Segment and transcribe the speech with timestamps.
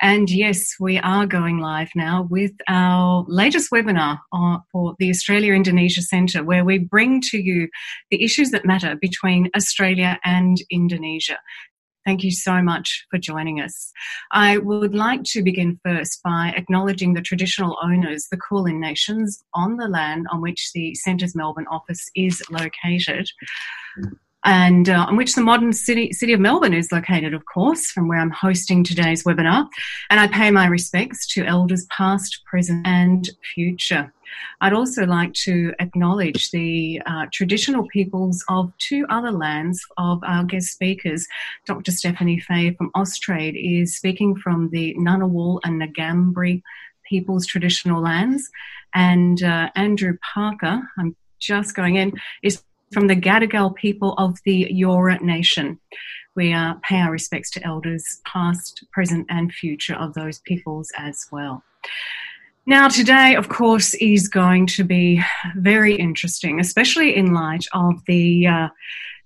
[0.00, 4.18] And yes, we are going live now with our latest webinar
[4.70, 7.68] for the Australia Indonesia Centre, where we bring to you
[8.10, 11.38] the issues that matter between Australia and Indonesia.
[12.04, 13.90] Thank you so much for joining us.
[14.30, 19.76] I would like to begin first by acknowledging the traditional owners, the Kulin Nations, on
[19.76, 23.28] the land on which the Centre's Melbourne office is located
[24.46, 28.06] and uh, on which the modern city, city of Melbourne is located, of course, from
[28.06, 29.68] where I'm hosting today's webinar.
[30.08, 34.12] And I pay my respects to elders past, present, and future.
[34.60, 40.44] I'd also like to acknowledge the uh, traditional peoples of two other lands of our
[40.44, 41.26] guest speakers.
[41.66, 41.90] Dr.
[41.90, 46.62] Stephanie Fahey from Austrade is speaking from the Ngunnawal and Ngambri
[47.04, 48.48] peoples' traditional lands,
[48.94, 54.66] and uh, Andrew Parker, I'm just going in, is from the Gadigal people of the
[54.72, 55.78] Eora Nation.
[56.34, 61.26] We uh, pay our respects to elders past, present, and future of those peoples as
[61.32, 61.62] well.
[62.66, 65.22] Now, today, of course, is going to be
[65.56, 68.68] very interesting, especially in light of the uh,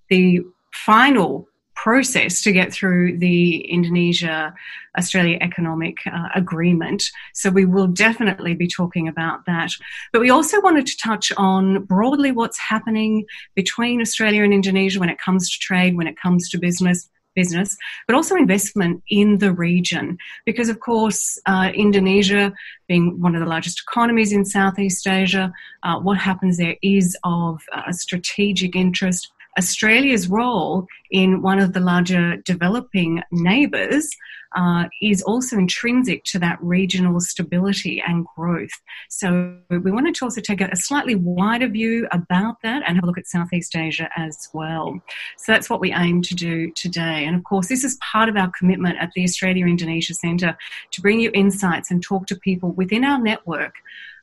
[0.08, 0.41] the
[0.72, 1.48] final
[1.83, 4.53] process to get through the Indonesia
[4.98, 7.03] Australia Economic uh, Agreement.
[7.33, 9.70] So we will definitely be talking about that.
[10.12, 15.09] But we also wanted to touch on broadly what's happening between Australia and Indonesia when
[15.09, 17.77] it comes to trade, when it comes to business business,
[18.09, 20.19] but also investment in the region.
[20.44, 22.53] Because, of course, uh, Indonesia,
[22.89, 25.53] being one of the largest economies in Southeast Asia,
[25.84, 31.81] uh, what happens there is of uh, strategic interest Australia's role in one of the
[31.81, 34.09] larger developing neighbours
[34.56, 38.71] uh, is also intrinsic to that regional stability and growth.
[39.09, 43.05] So we wanted to also take a, a, slightly wider view about that and have
[43.05, 45.01] a look at Southeast Asia as well.
[45.37, 47.25] So that's what we aim to do today.
[47.25, 50.56] And of course, this is part of our commitment at the Australia Indonesia Centre
[50.91, 53.75] to bring you insights and talk to people within our network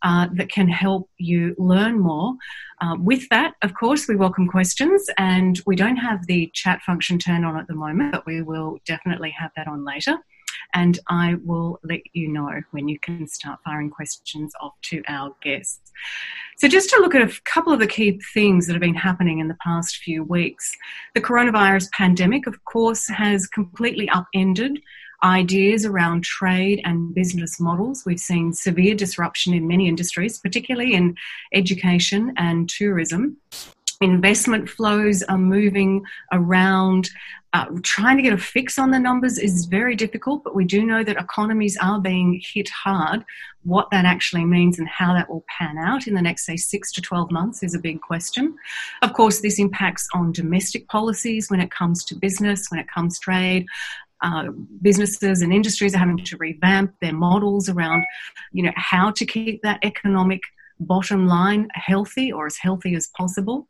[0.08, 2.34] uh, that can help you learn more.
[2.80, 7.20] Uh, with that, of course, we welcome questions, and we don't have the chat function
[7.20, 10.18] turned on at the moment, but we will definitely have that on later.
[10.74, 15.36] And I will let you know when you can start firing questions off to our
[15.42, 15.92] guests.
[16.58, 19.40] So, just to look at a couple of the key things that have been happening
[19.40, 20.72] in the past few weeks,
[21.16, 24.80] the coronavirus pandemic, of course, has completely upended
[25.24, 28.04] ideas around trade and business models.
[28.06, 31.16] We've seen severe disruption in many industries, particularly in
[31.54, 33.38] education and tourism.
[34.00, 37.10] Investment flows are moving around.
[37.54, 40.86] Uh, trying to get a fix on the numbers is very difficult, but we do
[40.86, 43.24] know that economies are being hit hard.
[43.64, 46.92] What that actually means and how that will pan out in the next, say, six
[46.92, 48.56] to 12 months is a big question.
[49.02, 53.18] Of course, this impacts on domestic policies when it comes to business, when it comes
[53.18, 53.66] to trade,
[54.22, 54.50] uh,
[54.82, 58.04] businesses and industries are having to revamp their models around,
[58.52, 60.42] you know, how to keep that economic
[60.80, 63.68] bottom line healthy or as healthy as possible.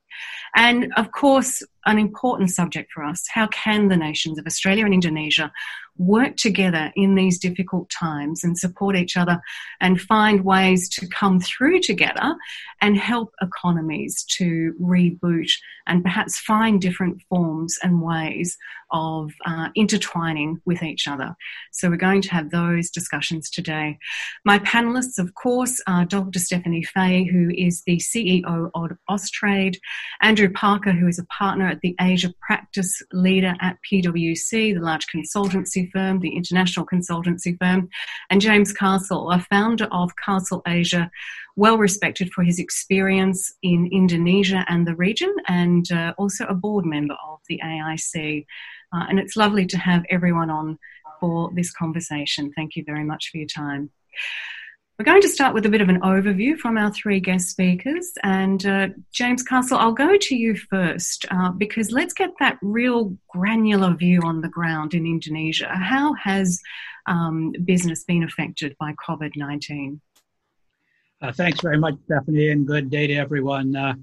[0.56, 4.94] And of course, an important subject for us how can the nations of Australia and
[4.94, 5.52] Indonesia
[5.97, 9.40] work together in these difficult times and support each other
[9.81, 12.35] and find ways to come through together
[12.81, 15.50] and help economies to reboot
[15.88, 18.58] and perhaps find different forms and ways
[18.91, 21.35] of uh, intertwining with each other.
[21.72, 23.97] So, we're going to have those discussions today.
[24.46, 26.40] My panelists, of course, are Dr.
[26.40, 29.78] Stephanie Fahey, who is the CEO of Austrade,
[30.22, 35.08] Andrew Parker, who is a partner at the Asia Practice Leader at PwC, the large
[35.08, 37.89] consultancy firm, the international consultancy firm,
[38.29, 41.09] and James Castle, a founder of Castle Asia,
[41.55, 46.85] well respected for his experience in Indonesia and the region, and uh, also a board
[46.85, 48.45] member of the AIC.
[48.93, 50.77] Uh, and it's lovely to have everyone on
[51.19, 52.51] for this conversation.
[52.55, 53.89] Thank you very much for your time.
[54.97, 58.13] We're going to start with a bit of an overview from our three guest speakers.
[58.24, 63.16] And uh, James Castle, I'll go to you first uh, because let's get that real
[63.28, 65.68] granular view on the ground in Indonesia.
[65.72, 66.59] How has
[67.06, 70.02] um, business been affected by COVID 19?
[71.22, 73.76] Uh, thanks very much, Stephanie, and good day to everyone.
[73.76, 73.93] Uh,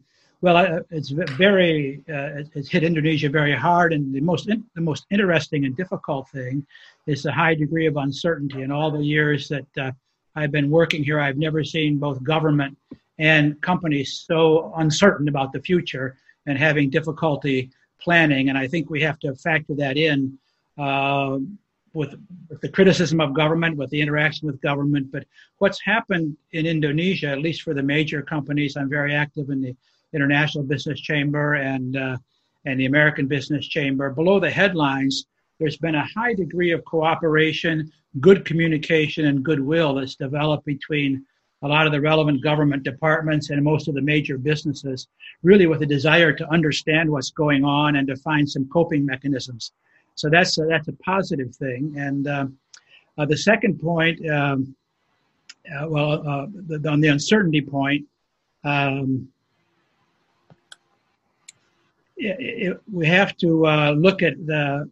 [0.42, 4.80] well, uh, it's very uh, it's hit Indonesia very hard, and the most in, the
[4.80, 6.64] most interesting and difficult thing
[7.08, 8.62] is the high degree of uncertainty.
[8.62, 9.96] In all the years that
[10.36, 12.76] I've been working here, I've never seen both government
[13.18, 16.16] and companies so uncertain about the future
[16.46, 17.70] and having difficulty
[18.00, 18.48] planning.
[18.48, 20.38] And I think we have to factor that in
[20.76, 21.38] uh,
[21.92, 22.14] with,
[22.50, 25.12] with, the criticism of government, with the interaction with government.
[25.12, 25.24] But
[25.58, 29.76] what's happened in Indonesia, at least for the major companies, I'm very active in the
[30.12, 32.16] International Business Chamber and uh,
[32.66, 34.10] and the American Business Chamber.
[34.10, 35.26] Below the headlines,
[35.58, 41.24] there's been a high degree of cooperation good communication and goodwill that's developed between
[41.62, 45.08] a lot of the relevant government departments and most of the major businesses,
[45.42, 49.72] really with a desire to understand what's going on and to find some coping mechanisms.
[50.14, 51.94] So that's a, that's a positive thing.
[51.96, 52.58] And um,
[53.16, 54.76] uh, the second point, um,
[55.74, 58.04] uh, well, uh, the, on the uncertainty point,
[58.64, 59.28] um,
[62.16, 64.90] it, it, we have to uh, look at the.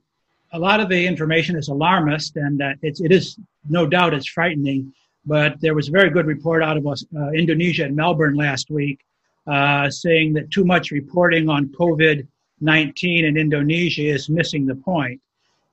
[0.52, 3.38] A lot of the information is alarmist, and it's it is
[3.68, 4.92] no doubt it's frightening.
[5.24, 9.00] But there was a very good report out of uh, Indonesia and Melbourne last week,
[9.46, 12.26] uh, saying that too much reporting on COVID
[12.62, 15.20] 19 in Indonesia is missing the point.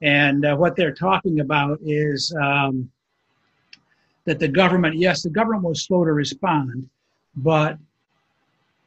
[0.01, 2.89] And uh, what they're talking about is um,
[4.25, 6.89] that the government, yes, the government was slow to respond,
[7.35, 7.77] but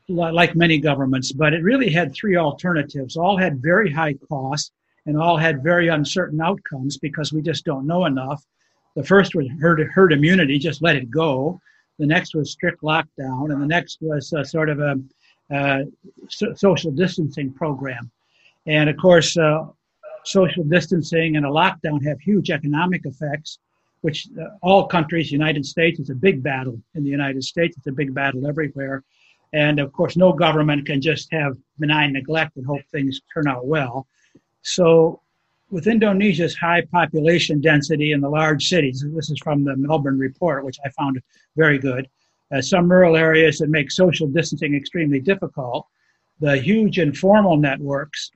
[0.08, 3.16] like many governments, but it really had three alternatives.
[3.16, 4.72] All had very high costs
[5.06, 8.44] and all had very uncertain outcomes because we just don't know enough.
[8.94, 11.60] The first was herd, herd immunity, just let it go.
[11.98, 14.96] The next was strict lockdown, and the next was sort of a
[16.28, 18.10] so- social distancing program.
[18.66, 19.66] And of course, uh,
[20.24, 23.58] social distancing and a lockdown have huge economic effects,
[24.02, 27.86] which uh, all countries, United States, it's a big battle in the United States, it's
[27.86, 29.02] a big battle everywhere.
[29.52, 33.66] And of course, no government can just have benign neglect and hope things turn out
[33.66, 34.06] well.
[34.62, 35.20] So,
[35.70, 40.64] with Indonesia's high population density in the large cities, this is from the Melbourne report,
[40.64, 41.20] which I found
[41.56, 42.08] very good,
[42.52, 45.86] uh, some rural areas that make social distancing extremely difficult,
[46.40, 48.30] the huge informal networks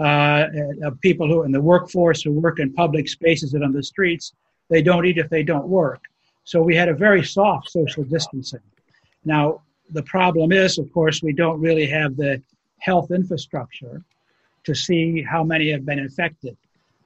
[0.00, 0.46] uh,
[0.82, 4.32] of people who in the workforce who work in public spaces and on the streets,
[4.68, 6.02] they don't eat if they don't work.
[6.44, 8.60] So we had a very soft social distancing.
[9.24, 12.42] Now, the problem is, of course, we don't really have the
[12.78, 14.02] health infrastructure
[14.64, 16.56] to see how many have been infected.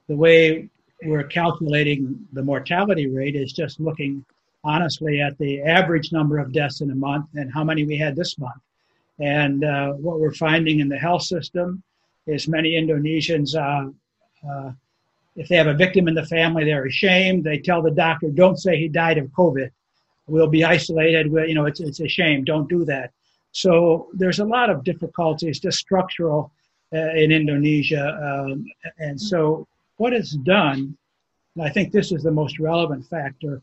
[0.09, 0.69] The way
[1.03, 4.25] we're calculating the mortality rate is just looking
[4.62, 8.17] honestly at the average number of deaths in a month and how many we had
[8.17, 8.61] this month.
[9.19, 11.83] And uh, what we're finding in the health system
[12.27, 13.91] is many Indonesians, uh,
[14.49, 14.73] uh,
[15.37, 17.45] if they have a victim in the family, they're ashamed.
[17.45, 19.71] They tell the doctor, don't say he died of COVID
[20.27, 21.31] we'll be isolated.
[21.31, 22.45] We'll, you know, it's, it's a shame.
[22.45, 23.12] Don't do that.
[23.53, 26.53] So there's a lot of difficulties, just structural
[26.93, 28.07] in Indonesia.
[28.23, 28.67] Um,
[28.99, 29.67] and so
[29.97, 30.97] what it's done,
[31.55, 33.63] and I think this is the most relevant factor,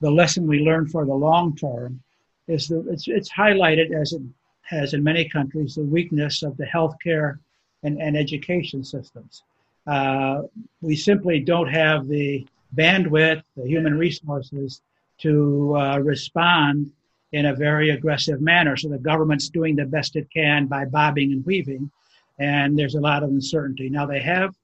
[0.00, 2.00] the lesson we learn for the long term,
[2.48, 4.22] is that it's, it's highlighted as it
[4.62, 7.38] has in many countries the weakness of the healthcare
[7.82, 9.42] and, and education systems.
[9.86, 10.42] Uh,
[10.80, 14.80] we simply don't have the bandwidth, the human resources
[15.18, 16.90] to uh, respond
[17.32, 18.76] in a very aggressive manner.
[18.76, 21.90] So the government's doing the best it can by bobbing and weaving,
[22.38, 23.88] and there's a lot of uncertainty.
[23.88, 24.54] Now they have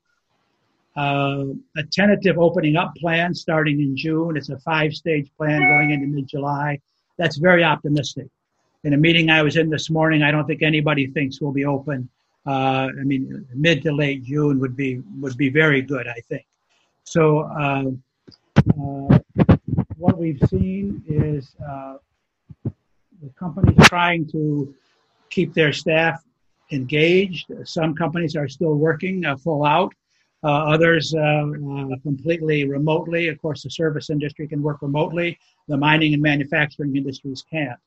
[0.96, 1.44] uh,
[1.76, 4.36] a tentative opening up plan starting in June.
[4.36, 6.80] It's a five stage plan going into mid July.
[7.16, 8.26] That's very optimistic.
[8.82, 11.66] In a meeting I was in this morning, I don't think anybody thinks we'll be
[11.66, 12.08] open.
[12.46, 16.08] Uh, I mean, mid to late June would be would be very good.
[16.08, 16.46] I think.
[17.04, 17.84] So uh,
[18.56, 19.18] uh
[19.96, 21.96] what we've seen is uh,
[22.64, 24.74] the companies trying to
[25.28, 26.22] keep their staff
[26.72, 27.52] engaged.
[27.64, 29.92] Some companies are still working uh, full out.
[30.42, 31.46] Uh, others uh,
[32.02, 33.28] completely remotely.
[33.28, 35.38] Of course, the service industry can work remotely.
[35.68, 37.78] The mining and manufacturing industries can't.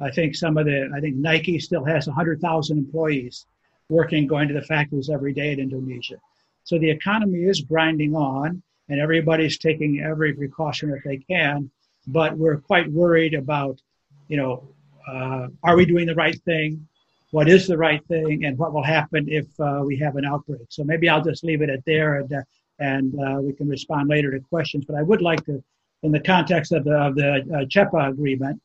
[0.00, 3.46] I think some of the, I think Nike still has 100,000 employees
[3.88, 6.16] working, going to the factories every day in Indonesia.
[6.64, 11.70] So the economy is grinding on and everybody's taking every precaution that they can.
[12.08, 13.80] But we're quite worried about,
[14.26, 14.68] you know,
[15.06, 16.88] uh, are we doing the right thing?
[17.32, 20.66] What is the right thing, and what will happen if uh, we have an outbreak?
[20.68, 22.42] So maybe I'll just leave it at there, and uh,
[22.78, 24.84] and uh, we can respond later to questions.
[24.86, 25.54] But I would like to,
[26.02, 28.60] in the context of the of the uh, CEPA agreement,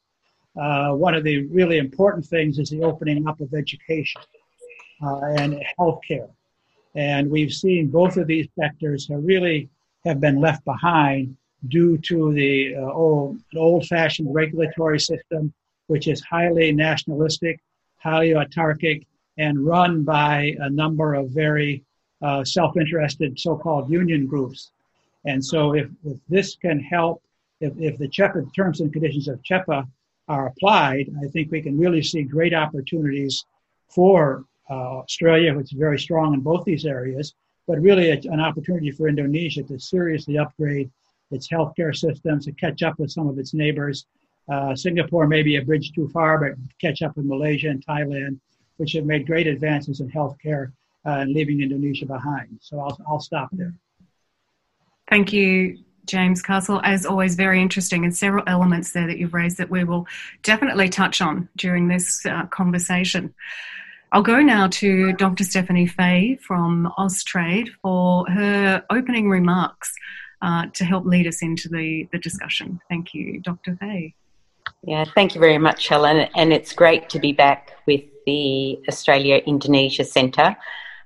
[0.63, 4.21] uh, one of the really important things is the opening up of education
[5.01, 6.29] and healthcare.
[6.95, 9.69] And we've seen both of these sectors have really
[10.03, 15.53] have been left behind due to the uh, old, old-fashioned regulatory system,
[15.87, 17.59] which is highly nationalistic,
[17.97, 19.05] highly autarkic,
[19.37, 21.83] and run by a number of very
[22.21, 24.71] uh, self-interested so-called union groups.
[25.25, 27.21] And so if, if this can help,
[27.59, 29.87] if, if the CEPA terms and conditions of CEPA
[30.27, 33.45] are applied, I think we can really see great opportunities
[33.89, 37.33] for uh, Australia, which is very strong in both these areas,
[37.67, 40.89] but really an opportunity for Indonesia to seriously upgrade
[41.31, 44.05] its healthcare systems to catch up with some of its neighbors.
[44.49, 48.39] Uh, Singapore may be a bridge too far, but catch up with Malaysia and Thailand,
[48.77, 50.71] which have made great advances in healthcare
[51.05, 52.57] uh, and leaving Indonesia behind.
[52.61, 53.73] So I'll, I'll stop there.
[55.09, 55.77] Thank you
[56.07, 56.81] James Castle.
[56.83, 60.07] As always, very interesting and several elements there that you've raised that we will
[60.41, 63.33] definitely touch on during this uh, conversation.
[64.11, 65.43] I'll go now to Dr.
[65.43, 69.93] Stephanie Fahey from Austrade for her opening remarks
[70.41, 72.79] uh, to help lead us into the, the discussion.
[72.89, 73.75] Thank you, Dr.
[73.75, 74.15] Fahey.
[74.83, 76.29] Yeah, thank you very much, Helen.
[76.35, 80.55] And it's great to be back with the Australia Indonesia Centre.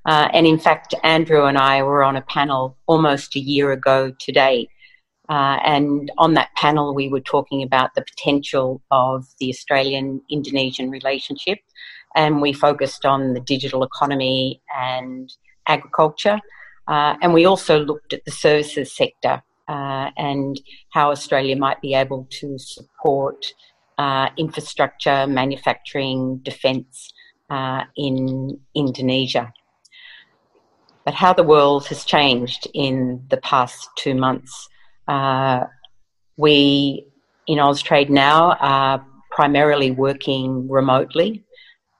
[0.05, 4.11] Uh, and in fact, Andrew and I were on a panel almost a year ago
[4.19, 4.67] today.
[5.29, 10.89] Uh, and on that panel, we were talking about the potential of the Australian Indonesian
[10.89, 11.59] relationship.
[12.15, 15.31] And we focused on the digital economy and
[15.67, 16.39] agriculture.
[16.87, 19.41] Uh, and we also looked at the services sector
[19.71, 20.59] uh, and
[20.89, 23.39] how Australia might be able to support
[23.97, 27.13] uh, infrastructure, manufacturing, defence
[27.49, 29.53] uh, in Indonesia.
[31.05, 34.69] But how the world has changed in the past two months.
[35.07, 35.65] Uh,
[36.37, 37.05] we
[37.47, 41.43] in Austrade now are primarily working remotely.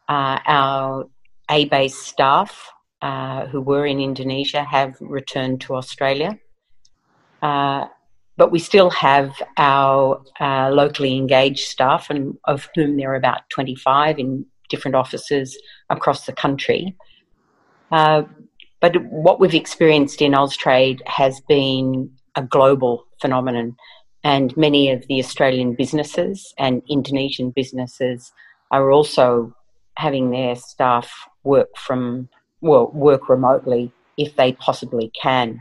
[0.09, 1.05] Uh, our
[1.49, 2.51] A-based staff
[3.01, 6.37] uh, who were in Indonesia have returned to Australia.
[7.41, 7.87] Uh,
[8.37, 13.49] but we still have our uh, locally engaged staff, and of whom there are about
[13.49, 15.57] 25 in different offices
[15.89, 16.95] across the country.
[17.91, 18.23] Uh,
[18.79, 23.75] but what we've experienced in Austrade has been a global phenomenon,
[24.23, 28.31] and many of the Australian businesses and Indonesian businesses
[28.71, 29.53] are also
[29.97, 31.11] having their staff
[31.43, 32.29] work from
[32.61, 35.59] well work remotely if they possibly can.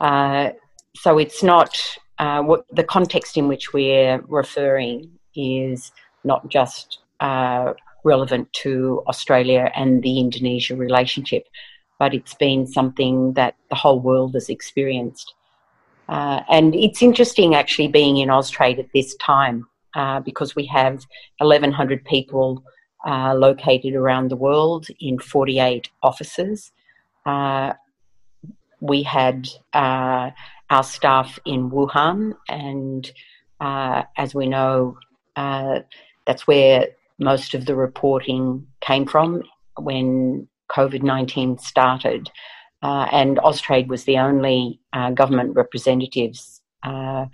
[0.00, 0.50] Uh,
[0.96, 1.76] so it's not
[2.18, 7.72] uh, what the context in which we're referring is not just uh,
[8.04, 11.46] relevant to Australia and the Indonesia relationship,
[11.98, 15.34] but it's been something that the whole world has experienced.
[16.08, 21.06] Uh, and it's interesting actually being in Austrade at this time uh, because we have
[21.38, 22.62] 1,100 people
[23.06, 26.72] uh, located around the world in 48 offices.
[27.24, 27.72] Uh,
[28.80, 29.48] we had
[30.74, 33.10] our staff in Wuhan, and
[33.60, 34.98] uh, as we know,
[35.36, 35.80] uh,
[36.26, 36.88] that's where
[37.18, 39.42] most of the reporting came from
[39.78, 42.28] when COVID 19 started.
[42.82, 47.26] Uh, and Austrade was the only uh, government representatives uh,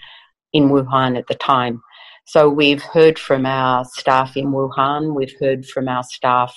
[0.52, 1.82] in Wuhan at the time.
[2.26, 6.54] So we've heard from our staff in Wuhan, we've heard from our staff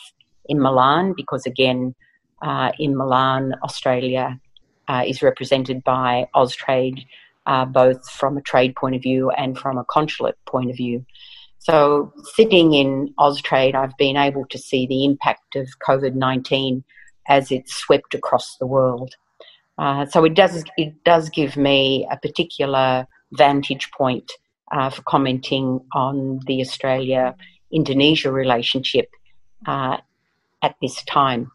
[0.50, 1.96] in Milan, because again,
[2.42, 4.40] uh, in Milan, Australia,
[4.88, 7.06] uh, is represented by Austrade,
[7.46, 11.06] uh, both from a trade point of view and from a consulate point of view.
[11.60, 16.84] So, sitting in Austrade, I've been able to see the impact of COVID 19
[17.28, 19.16] as it swept across the world.
[19.78, 24.30] Uh, so, it does, it does give me a particular vantage point
[24.74, 27.36] uh, for commenting on the Australia
[27.72, 29.10] Indonesia relationship
[29.66, 29.98] uh,
[30.62, 31.52] at this time.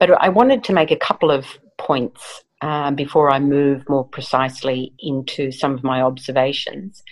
[0.00, 1.46] But I wanted to make a couple of
[1.78, 7.02] points um, before I move more precisely into some of my observations.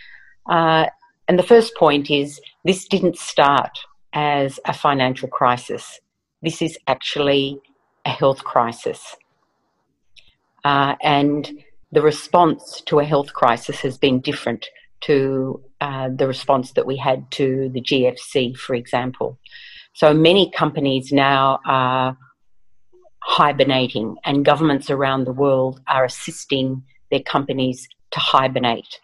[0.48, 0.86] Uh,
[1.28, 3.78] and the first point is this didn't start
[4.12, 6.00] as a financial crisis.
[6.42, 7.60] This is actually
[8.04, 9.16] a health crisis.
[10.64, 14.66] Uh, and the response to a health crisis has been different
[15.02, 19.38] to uh, the response that we had to the GFC, for example.
[19.94, 22.16] So many companies now are
[23.24, 28.98] hibernating, and governments around the world are assisting their companies to hibernate.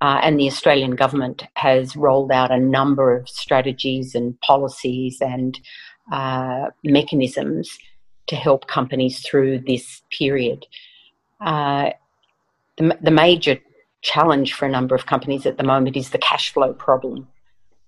[0.00, 5.58] Uh, and the Australian government has rolled out a number of strategies and policies and
[6.12, 7.78] uh, mechanisms
[8.28, 10.66] to help companies through this period.
[11.40, 11.90] Uh,
[12.76, 13.58] the, the, major
[14.02, 17.26] challenge for a number of companies at the moment is the cash flow problem.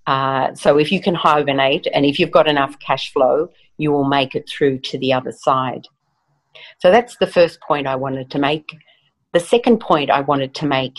[0.06, 3.48] Uh, so if you can hibernate and if you've got enough cash flow,
[3.80, 5.86] you will make it through to the other side.
[6.78, 8.76] So that's the first point I wanted to make.
[9.32, 10.98] The second point I wanted to make,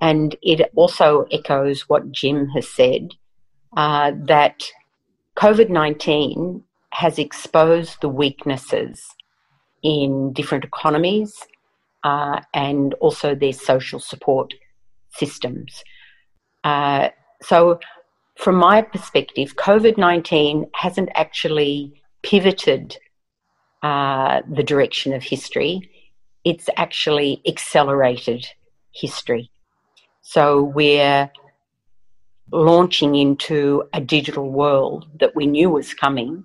[0.00, 3.14] and it also echoes what Jim has said,
[3.76, 4.64] uh, that
[5.36, 9.04] COVID 19 has exposed the weaknesses
[9.82, 11.34] in different economies
[12.04, 14.52] uh, and also their social support
[15.10, 15.82] systems.
[16.64, 17.08] Uh,
[17.42, 17.78] so
[18.36, 22.96] from my perspective, COVID 19 hasn't actually pivoted
[23.82, 25.90] uh, the direction of history,
[26.44, 28.46] it's actually accelerated
[28.92, 29.50] history.
[30.22, 31.30] So we're
[32.50, 36.44] launching into a digital world that we knew was coming,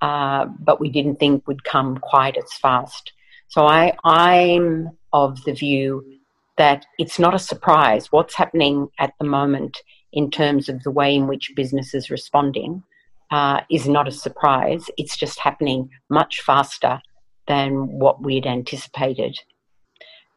[0.00, 3.12] uh, but we didn't think would come quite as fast.
[3.48, 6.04] So I, I'm of the view
[6.56, 8.12] that it's not a surprise.
[8.12, 9.78] What's happening at the moment
[10.12, 12.82] in terms of the way in which business is responding
[13.30, 14.90] uh, is not a surprise.
[14.96, 17.00] It's just happening much faster
[17.46, 19.36] than what we'd anticipated.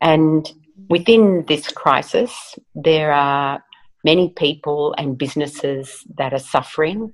[0.01, 0.51] And
[0.89, 3.63] within this crisis, there are
[4.03, 7.13] many people and businesses that are suffering.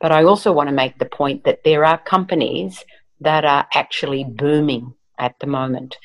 [0.00, 2.84] But I also want to make the point that there are companies
[3.20, 5.96] that are actually booming at the moment.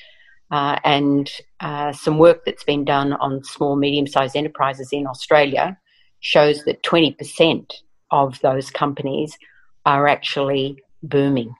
[0.52, 5.78] Uh, and uh, some work that's been done on small, medium sized enterprises in Australia
[6.20, 7.72] shows that 20%
[8.14, 9.38] of those companies
[9.86, 11.54] are actually booming.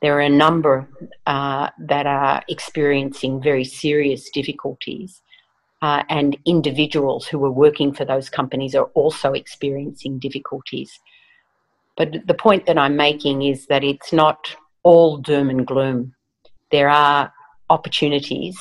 [0.00, 0.88] There are a number
[1.26, 5.20] uh, that are experiencing very serious difficulties,
[5.82, 11.00] uh, and individuals who are working for those companies are also experiencing difficulties.
[11.96, 16.14] But the point that I'm making is that it's not all doom and gloom.
[16.70, 17.32] There are
[17.68, 18.56] opportunities,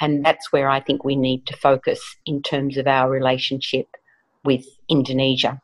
[0.00, 3.86] and that's where I think we need to focus in terms of our relationship
[4.44, 5.60] with Indonesia.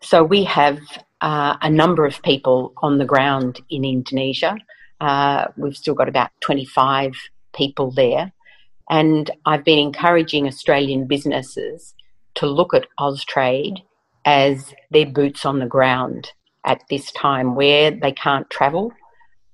[0.00, 0.78] So we have
[1.20, 4.56] uh, a number of people on the ground in Indonesia.
[5.00, 7.14] Uh, we've still got about 25
[7.54, 8.32] people there.
[8.90, 11.94] And I've been encouraging Australian businesses
[12.36, 13.82] to look at Austrade
[14.24, 16.30] as their boots on the ground
[16.64, 18.92] at this time where they can't travel.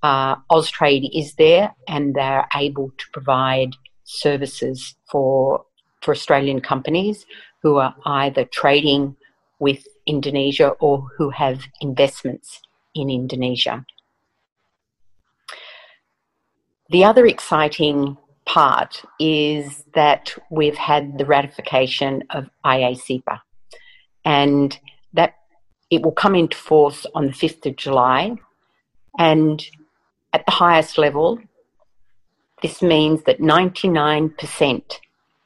[0.02, 3.70] Uh, Austrade is there and they're able to provide
[4.04, 5.64] services for,
[6.02, 7.24] for Australian companies
[7.62, 9.16] who are either trading
[9.58, 12.60] with Indonesia or who have investments
[12.94, 13.84] in Indonesia.
[16.90, 23.40] The other exciting part is that we've had the ratification of IA-CEPA
[24.24, 24.78] and
[25.14, 25.34] that
[25.90, 28.36] it will come into force on the 5th of July.
[29.18, 29.64] And
[30.32, 31.38] at the highest level,
[32.62, 35.00] this means that 99%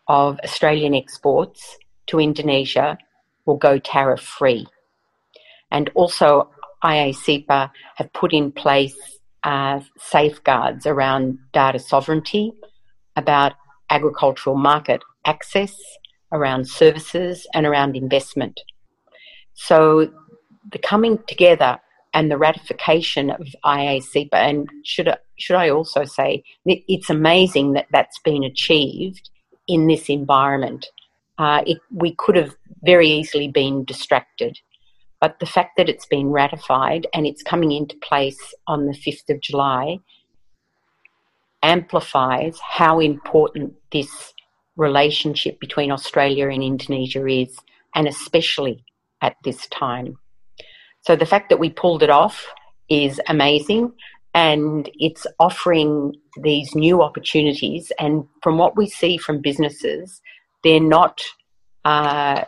[0.09, 2.99] of Australian exports to Indonesia
[3.49, 4.67] will go tariff free.
[5.73, 6.51] And also,
[6.85, 8.97] IA-CEPA have put in place
[9.43, 12.53] uh, safeguards around data sovereignty,
[13.17, 13.55] about
[13.91, 15.75] agricultural market access,
[16.31, 18.61] around services, and around investment.
[19.55, 20.13] So,
[20.71, 21.79] the coming together
[22.15, 28.21] and the ratification of IA-CEPA, and should should I also say, it's amazing that that's
[28.21, 29.31] been achieved
[29.67, 30.87] in this environment.
[31.39, 34.59] Uh, it, we could have very easily been distracted.
[35.21, 39.31] But the fact that it's been ratified and it's coming into place on the 5th
[39.31, 39.99] of July
[41.63, 44.33] amplifies how important this
[44.77, 47.57] relationship between Australia and Indonesia is,
[47.95, 48.85] and especially
[49.23, 50.17] at this time.
[51.01, 52.47] So the fact that we pulled it off
[52.89, 53.93] is amazing
[54.35, 57.91] and it's offering these new opportunities.
[57.99, 60.21] And from what we see from businesses,
[60.65, 61.23] they're not
[61.85, 62.45] uh,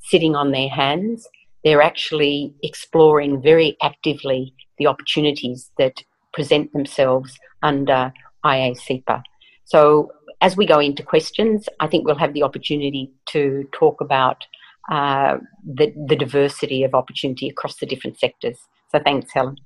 [0.00, 1.26] sitting on their hands.
[1.64, 8.12] They're actually exploring very actively the opportunities that present themselves under
[8.44, 9.22] IA-CEPA.
[9.64, 14.44] So, as we go into questions, I think we'll have the opportunity to talk about
[14.90, 18.58] uh, the, the diversity of opportunity across the different sectors.
[18.90, 19.56] So, thanks, Helen.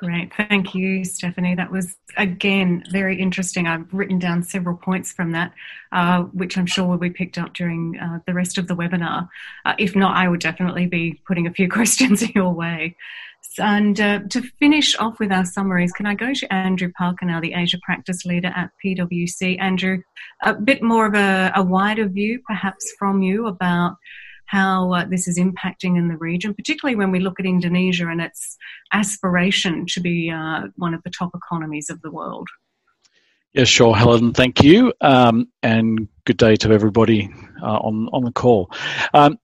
[0.00, 0.32] Great.
[0.34, 1.54] Thank you, Stephanie.
[1.54, 3.66] That was, again, very interesting.
[3.66, 5.52] I've written down several points from that,
[5.92, 9.28] uh, which I'm sure will be picked up during uh, the rest of the webinar.
[9.66, 12.96] Uh, if not, I would definitely be putting a few questions in your way.
[13.58, 17.38] And uh, to finish off with our summaries, can I go to Andrew Parker now,
[17.38, 19.60] the Asia Practice Leader at PwC?
[19.60, 20.00] Andrew,
[20.42, 23.96] a bit more of a, a wider view perhaps from you about
[24.50, 28.20] how uh, this is impacting in the region, particularly when we look at Indonesia and
[28.20, 28.56] its
[28.92, 32.48] aspiration to be uh, one of the top economies of the world.
[33.52, 34.32] Yes, sure, Helen.
[34.32, 37.32] Thank you, um, and good day to everybody
[37.62, 38.72] uh, on on the call.
[39.14, 39.38] Um,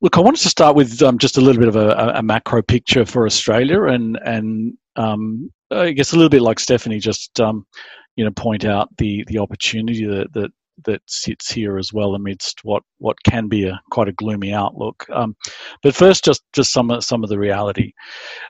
[0.00, 2.60] look, I wanted to start with um, just a little bit of a, a, macro
[2.60, 7.64] picture for Australia, and and um, I guess a little bit like Stephanie, just um,
[8.16, 10.50] you know, point out the the opportunity that that
[10.84, 15.06] that sits here as well amidst what what can be a quite a gloomy outlook.
[15.12, 15.36] Um,
[15.82, 17.92] but first, just just some some of the reality.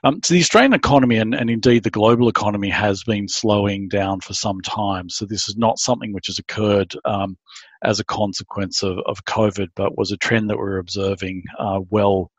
[0.03, 4.21] Um, so the Australian economy and, and indeed the global economy has been slowing down
[4.21, 5.09] for some time.
[5.09, 7.37] So this is not something which has occurred um,
[7.83, 12.31] as a consequence of, of COVID, but was a trend that we're observing uh, well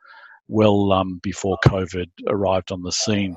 [0.50, 3.36] well um, before COVID arrived on the scene.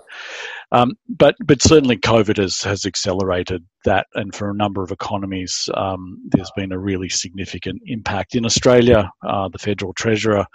[0.72, 5.70] Um, but but certainly COVID has has accelerated that, and for a number of economies,
[5.76, 8.36] um, there's been a really significant impact.
[8.36, 10.46] In Australia, uh, the federal treasurer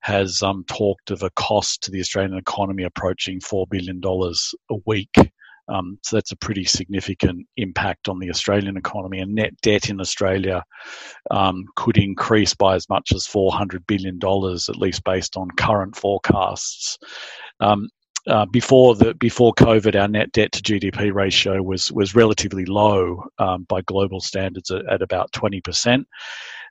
[0.00, 4.76] has um, talked of a cost to the Australian economy approaching four billion dollars a
[4.86, 5.14] week.
[5.70, 9.20] Um, so that's a pretty significant impact on the Australian economy.
[9.20, 10.64] And net debt in Australia
[11.30, 16.98] um, could increase by as much as $400 billion, at least based on current forecasts.
[17.60, 17.88] Um,
[18.26, 23.24] uh, before the before COVID, our net debt to GDP ratio was was relatively low
[23.38, 26.06] um, by global standards at, at about twenty percent.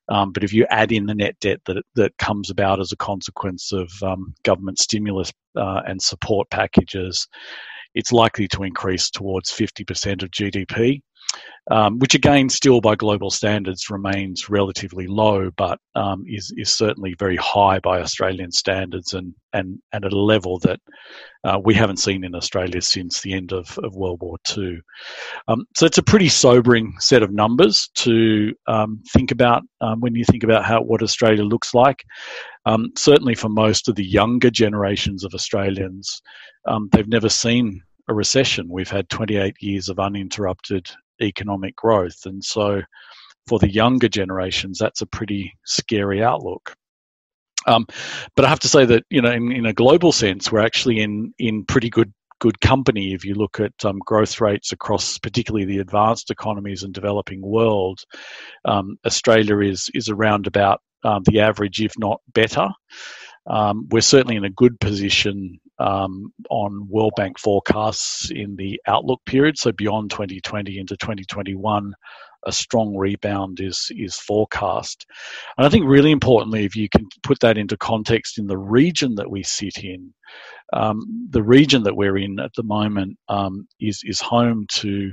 [0.09, 2.97] Um, but if you add in the net debt that that comes about as a
[2.97, 7.27] consequence of um, government stimulus uh, and support packages,
[7.95, 11.01] it's likely to increase towards 50% of GDP
[11.71, 17.13] um, which again, still by global standards, remains relatively low, but um, is is certainly
[17.19, 20.79] very high by Australian standards, and and and at a level that
[21.43, 24.79] uh, we haven't seen in Australia since the end of, of World War II.
[25.47, 30.15] Um, so it's a pretty sobering set of numbers to um, think about um, when
[30.15, 32.03] you think about how what Australia looks like.
[32.65, 36.21] Um, certainly, for most of the younger generations of Australians,
[36.91, 38.67] they've never seen a recession.
[38.69, 40.89] We've had 28 years of uninterrupted
[41.21, 42.25] economic growth.
[42.25, 42.81] And so
[43.47, 46.75] for the younger generations, that's a pretty scary outlook.
[47.67, 47.85] Um,
[48.35, 51.01] but I have to say that you know, in, in, a global sense, we're actually
[51.01, 53.13] in in pretty good good company.
[53.13, 57.99] If you look at um, growth rates across, particularly the advanced economies and developing world,
[58.65, 62.69] um, Australia is is around about um, the average, if not better.
[63.47, 69.21] Um, we're certainly in a good position um, on World Bank forecasts in the outlook
[69.25, 69.57] period.
[69.57, 71.93] So beyond 2020 into 2021,
[72.45, 75.05] a strong rebound is is forecast.
[75.57, 79.15] And I think really importantly, if you can put that into context in the region
[79.15, 80.13] that we sit in,
[80.73, 85.11] um, the region that we're in at the moment um, is is home to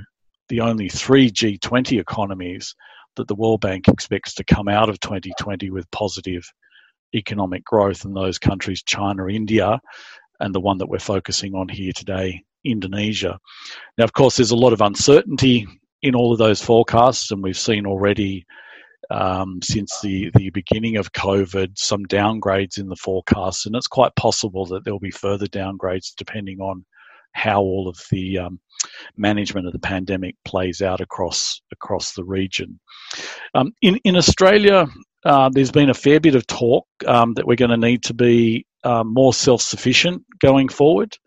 [0.49, 2.73] the only three G20 economies
[3.17, 6.43] that the World Bank expects to come out of 2020 with positive
[7.15, 9.79] economic growth in those countries, China, India,
[10.39, 13.39] and the one that we're focusing on here today, Indonesia.
[13.97, 15.67] Now, of course, there's a lot of uncertainty
[16.01, 18.45] in all of those forecasts, and we've seen already
[19.09, 24.15] um, since the, the beginning of COVID some downgrades in the forecasts, and it's quite
[24.15, 26.85] possible that there'll be further downgrades depending on
[27.33, 28.59] how all of the um,
[29.15, 32.79] management of the pandemic plays out across across the region.
[33.53, 34.87] Um, in in Australia,
[35.23, 38.13] uh, there's been a fair bit of talk um, that we're going to need to
[38.13, 41.17] be uh, more self sufficient going forward.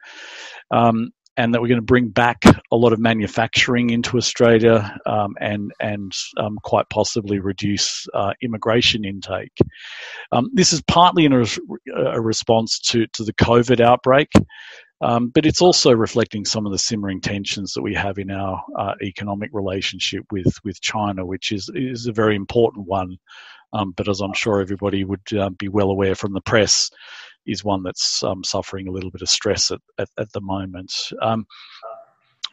[0.70, 5.34] Um, and that we're going to bring back a lot of manufacturing into Australia um,
[5.40, 9.56] and and um, quite possibly reduce uh, immigration intake.
[10.32, 11.46] Um, this is partly in a,
[11.96, 14.28] a, response to, to the COVID outbreak,
[15.00, 18.62] um, but it's also reflecting some of the simmering tensions that we have in our
[18.78, 23.16] uh, economic relationship with with China, which is is a very important one.
[23.72, 26.90] Um, but as I'm sure everybody would uh, be well aware from the press,
[27.46, 30.92] is one that's um, suffering a little bit of stress at, at, at the moment.
[31.22, 31.46] Um,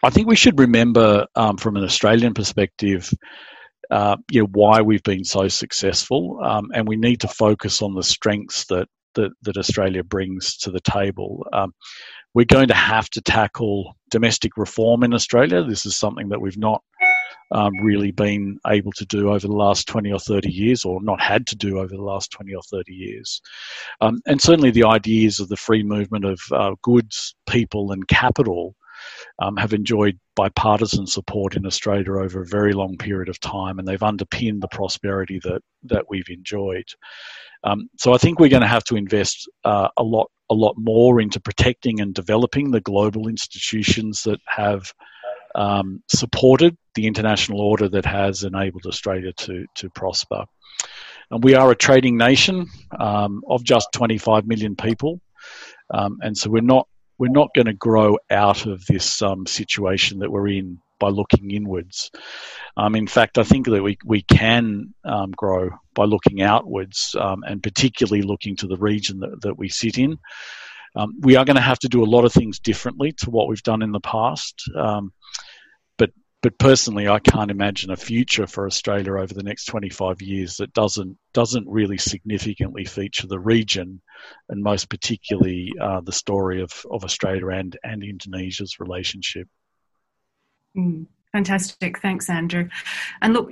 [0.04, 3.12] I think we should remember um, from an Australian perspective,
[3.90, 7.96] uh, you know, why we've been so successful, um, and we need to focus on
[7.96, 11.46] the strengths that that, that Australia brings to the table.
[11.52, 11.74] Um,
[12.34, 15.64] we're going to have to tackle domestic reform in Australia.
[15.64, 16.84] This is something that we've not
[17.52, 21.22] um, really been able to do over the last 20 or 30 years, or not
[21.22, 23.42] had to do over the last 20 or 30 years.
[24.02, 28.76] Um, and certainly the ideas of the free movement of uh, goods, people, and capital
[29.40, 33.88] um, have enjoyed bipartisan support in Australia over a very long period of time, and
[33.88, 36.88] they've underpinned the prosperity that that we've enjoyed.
[37.64, 40.76] Um, so I think we're going to have to invest uh, a lot a lot
[40.78, 44.94] more into protecting and developing the global institutions that have
[45.56, 50.46] um, supported the international order that has enabled Australia to, to prosper.
[51.30, 52.68] And we are a trading nation
[53.00, 55.22] um, of just 25 million people,
[55.94, 56.88] um, and so we're not
[57.20, 61.52] we're not going to grow out of this um, situation that we're in by looking
[61.52, 62.12] inwards.
[62.76, 67.44] Um, in fact, I think that we, we can um, grow by looking outwards um,
[67.44, 70.20] and particularly looking to the region that, that we sit in.
[70.96, 73.48] Um, we are going to have to do a lot of things differently to what
[73.48, 74.64] we've done in the past.
[74.76, 75.12] Um,
[76.42, 80.74] but personally, I can't imagine a future for Australia over the next 25 years that
[80.74, 84.02] doesn't doesn't really significantly feature the region,
[84.50, 89.48] and most particularly uh, the story of, of Australia and, and Indonesia's relationship.
[90.78, 91.08] Mm.
[91.34, 92.00] Fantastic.
[92.00, 92.70] Thanks, Andrew.
[93.22, 93.52] And look,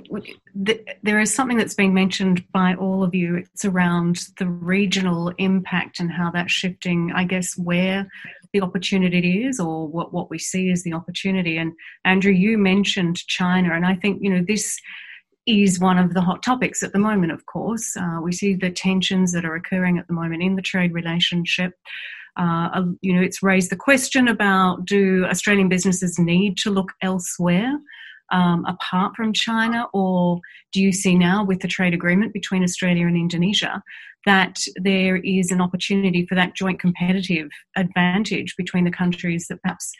[0.64, 3.36] th- there is something that's been mentioned by all of you.
[3.36, 8.08] It's around the regional impact and how that's shifting, I guess, where
[8.56, 11.58] the opportunity is or what, what we see as the opportunity.
[11.58, 11.72] And
[12.04, 14.78] Andrew, you mentioned China, and I think, you know, this
[15.46, 17.96] is one of the hot topics at the moment, of course.
[17.96, 21.72] Uh, we see the tensions that are occurring at the moment in the trade relationship.
[22.36, 27.78] Uh, you know, it's raised the question about do Australian businesses need to look elsewhere
[28.32, 30.40] um, apart from China, or
[30.72, 33.82] do you see now with the trade agreement between Australia and Indonesia
[34.26, 39.92] that there is an opportunity for that joint competitive advantage between the countries that perhaps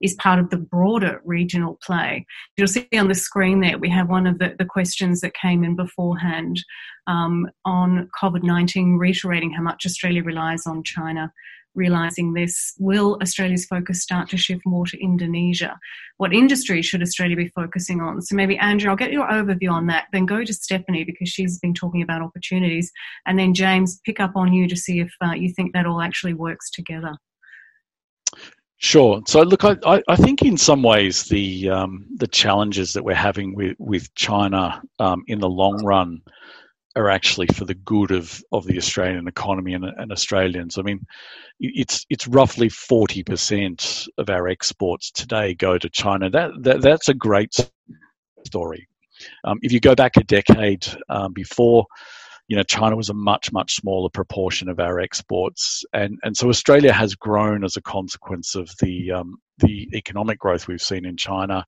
[0.00, 2.26] is part of the broader regional play.
[2.56, 5.64] You'll see on the screen there we have one of the, the questions that came
[5.64, 6.62] in beforehand
[7.06, 11.32] um, on COVID 19, reiterating how much Australia relies on China
[11.74, 12.74] realizing this?
[12.78, 15.78] Will Australia's focus start to shift more to Indonesia?
[16.16, 18.22] What industry should Australia be focusing on?
[18.22, 20.06] So maybe Andrew, I'll get your overview on that.
[20.12, 22.90] Then go to Stephanie because she's been talking about opportunities,
[23.26, 26.00] and then James, pick up on you to see if uh, you think that all
[26.00, 27.14] actually works together.
[28.78, 29.22] Sure.
[29.26, 33.54] So, look, I, I think in some ways the um, the challenges that we're having
[33.54, 36.20] with with China um, in the long run
[36.96, 40.78] are actually for the good of, of the Australian economy and, and Australians.
[40.78, 41.04] I mean,
[41.60, 46.30] it's it's roughly forty percent of our exports today go to China.
[46.30, 47.54] That, that that's a great
[48.46, 48.86] story.
[49.44, 51.86] Um, if you go back a decade um, before,
[52.48, 56.48] you know, China was a much much smaller proportion of our exports, and and so
[56.48, 61.16] Australia has grown as a consequence of the um, the economic growth we've seen in
[61.16, 61.64] China.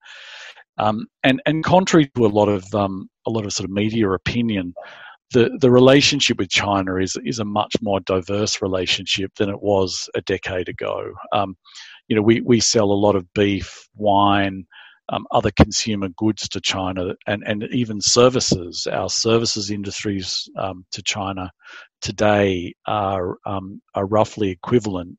[0.79, 4.11] Um, and and contrary to a lot of um, a lot of sort of media
[4.11, 4.75] opinion,
[5.33, 10.09] the the relationship with China is is a much more diverse relationship than it was
[10.15, 11.13] a decade ago.
[11.33, 11.57] Um,
[12.09, 14.67] you know, we we sell a lot of beef, wine,
[15.09, 18.87] um, other consumer goods to China, and and even services.
[18.91, 21.51] Our services industries um, to China
[22.01, 25.19] today are um, are roughly equivalent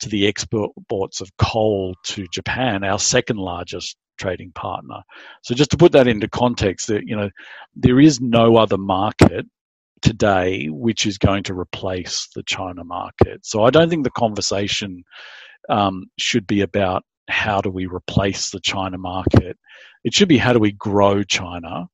[0.00, 5.02] to the exports of coal to Japan, our second largest trading partner.
[5.42, 7.30] So just to put that into context, that you know
[7.74, 9.46] there is no other market
[10.02, 13.44] today which is going to replace the China market.
[13.44, 15.02] So I don't think the conversation
[15.70, 19.56] um, should be about how do we replace the China market.
[20.04, 21.88] It should be how do we grow China,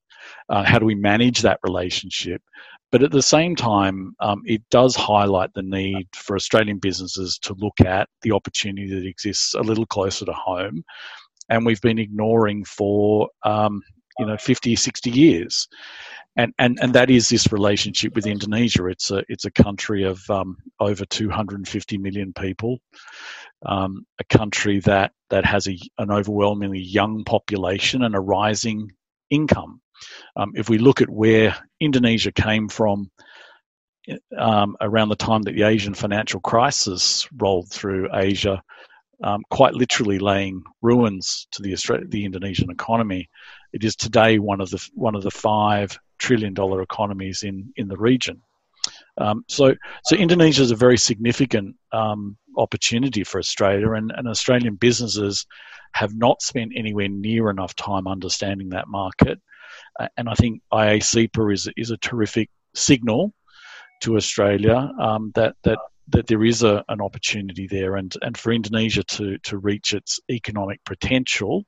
[0.48, 2.42] uh, how do we manage that relationship.
[2.90, 7.54] But at the same time, um, it does highlight the need for Australian businesses to
[7.54, 10.82] look at the opportunity that exists a little closer to home
[11.50, 13.82] and we've been ignoring for um,
[14.18, 15.68] you know 50 60 years.
[16.36, 18.86] And, and and that is this relationship with Indonesia.
[18.86, 22.78] It's a it's a country of um, over 250 million people
[23.66, 28.90] um, a country that that has a, an overwhelmingly young population and a rising
[29.30, 29.80] income.
[30.36, 33.10] Um, if we look at where Indonesia came from
[34.36, 38.62] um, around the time that the Asian financial crisis rolled through Asia
[39.22, 43.28] um, quite literally laying ruins to the Australia, the Indonesian economy.
[43.72, 47.88] It is today one of the one of the five trillion dollar economies in in
[47.88, 48.42] the region.
[49.18, 54.76] Um, so, so Indonesia is a very significant um, opportunity for Australia, and, and Australian
[54.76, 55.46] businesses
[55.92, 59.40] have not spent anywhere near enough time understanding that market.
[59.98, 63.34] Uh, and I think IA-CEPA is is a terrific signal
[64.02, 65.78] to Australia um, that that
[66.12, 70.20] that there is a, an opportunity there, and, and for Indonesia to, to reach its
[70.30, 71.64] economic potential.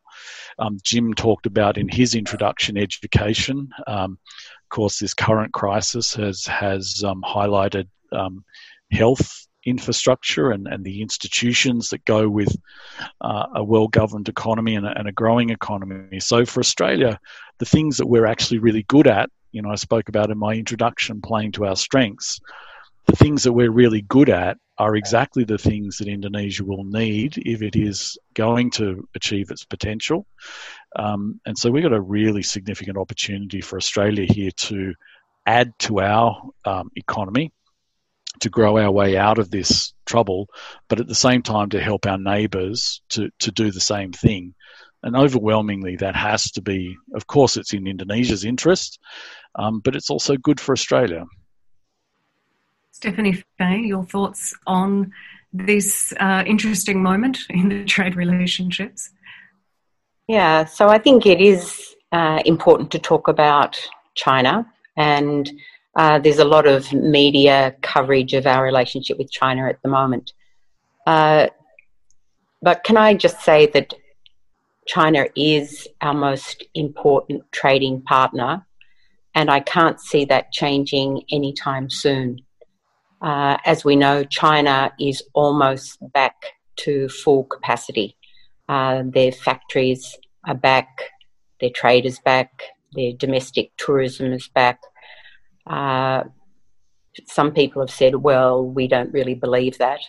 [0.58, 3.70] Um, Jim talked about in his introduction education.
[3.86, 8.44] Um, of course, this current crisis has has um, highlighted um,
[8.90, 12.54] health infrastructure and, and the institutions that go with
[13.20, 16.20] uh, a well governed economy and a, and a growing economy.
[16.20, 17.18] So for Australia,
[17.58, 20.54] the things that we're actually really good at, you know, I spoke about in my
[20.54, 22.40] introduction, playing to our strengths
[23.06, 27.36] the things that we're really good at are exactly the things that Indonesia will need
[27.36, 30.26] if it is going to achieve its potential.
[30.96, 34.94] Um, and so we've got a really significant opportunity for Australia here to
[35.46, 37.52] add to our um, economy,
[38.40, 40.48] to grow our way out of this trouble,
[40.88, 44.54] but at the same time to help our neighbours to, to do the same thing.
[45.02, 49.00] And overwhelmingly, that has to be, of course, it's in Indonesia's interest,
[49.56, 51.24] um, but it's also good for Australia.
[53.02, 55.12] Stephanie Fahey, your thoughts on
[55.52, 59.10] this uh, interesting moment in the trade relationships?
[60.28, 63.76] Yeah, so I think it is uh, important to talk about
[64.14, 65.50] China, and
[65.96, 70.32] uh, there's a lot of media coverage of our relationship with China at the moment.
[71.04, 71.48] Uh,
[72.62, 73.94] but can I just say that
[74.86, 78.64] China is our most important trading partner,
[79.34, 82.42] and I can't see that changing anytime soon.
[83.22, 86.34] Uh, as we know, China is almost back
[86.76, 88.16] to full capacity.
[88.68, 90.88] Uh, their factories are back,
[91.60, 92.50] their trade is back,
[92.94, 94.80] their domestic tourism is back.
[95.66, 96.24] Uh,
[97.26, 100.00] some people have said, well, we don't really believe that.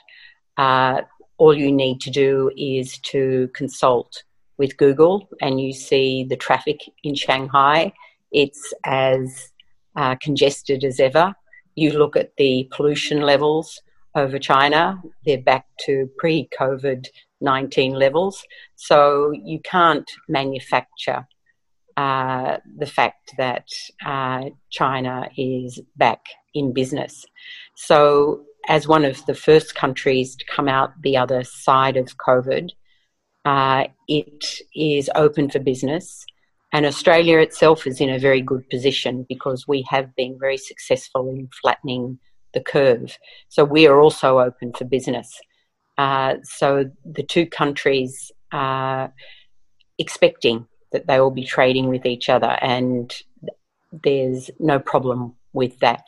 [0.58, 1.02] uh,
[1.38, 4.24] all you need to do is to consult
[4.58, 7.92] with Google and you see the traffic in Shanghai.
[8.32, 9.52] It's as
[9.96, 11.34] uh, congested as ever.
[11.76, 13.82] You look at the pollution levels
[14.16, 17.08] over China, they're back to pre COVID
[17.44, 18.44] 19 levels.
[18.76, 21.28] So you can't manufacture
[21.98, 23.68] uh, the fact that
[24.04, 26.22] uh, China is back
[26.56, 27.26] in business.
[27.76, 32.72] So, as one of the first countries to come out the other side of COVID,
[33.46, 36.26] uh, it is open for business.
[36.74, 41.30] And Australia itself is in a very good position because we have been very successful
[41.30, 42.20] in flattening
[42.54, 43.18] the curve.
[43.50, 45.40] So we are also open for business.
[46.00, 49.14] Uh, so the two countries are
[50.00, 53.14] expecting that they will be trading with each other, and
[54.04, 56.04] there's no problem with that.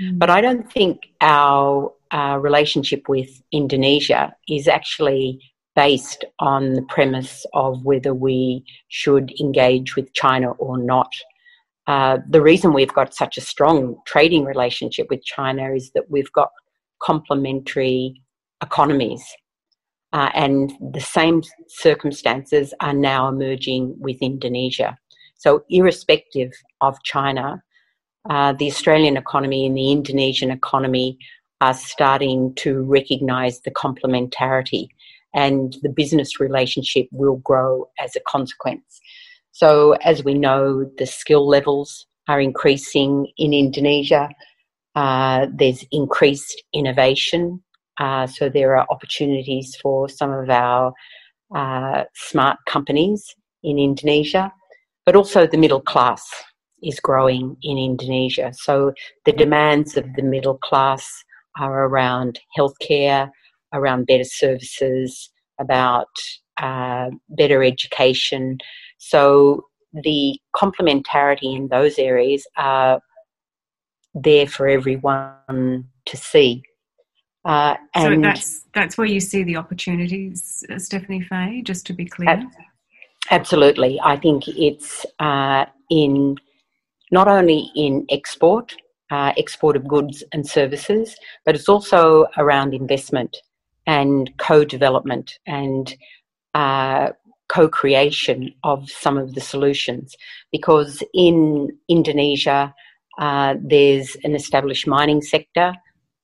[0.00, 0.18] Mm.
[0.18, 5.40] But I don't think our uh, relationship with Indonesia is actually
[5.76, 11.12] based on the premise of whether we should engage with China or not.
[11.86, 16.32] Uh, the reason we've got such a strong trading relationship with China is that we've
[16.32, 16.50] got
[17.00, 18.20] complementary
[18.62, 19.22] economies.
[20.12, 24.96] Uh, and the same circumstances are now emerging with Indonesia.
[25.34, 27.62] So, irrespective of China,
[28.30, 31.18] uh, the Australian economy and the Indonesian economy
[31.60, 34.88] are starting to recognise the complementarity
[35.36, 39.00] and the business relationship will grow as a consequence.
[39.52, 44.28] So, as we know, the skill levels are increasing in Indonesia.
[44.96, 47.62] Uh, there's increased innovation.
[48.00, 50.92] Uh, so, there are opportunities for some of our
[51.54, 54.52] uh, smart companies in Indonesia,
[55.04, 56.22] but also the middle class
[56.82, 58.52] is growing in Indonesia.
[58.54, 58.92] So,
[59.26, 61.06] the demands of the middle class
[61.58, 63.30] are around healthcare,
[63.76, 66.08] around better services, about
[66.60, 68.58] uh, better education.
[68.98, 73.00] So the complementarity in those areas are
[74.14, 76.62] there for everyone to see.
[77.44, 81.62] Uh, so that's that's where you see the opportunities, uh, Stephanie Fahey.
[81.62, 82.42] Just to be clear.
[83.30, 86.36] Absolutely, I think it's uh, in
[87.12, 88.74] not only in export,
[89.12, 93.36] uh, export of goods and services, but it's also around investment
[93.86, 95.96] and co-development and
[96.54, 97.10] uh,
[97.48, 100.14] co-creation of some of the solutions.
[100.50, 102.74] Because in Indonesia
[103.18, 105.74] uh, there's an established mining sector.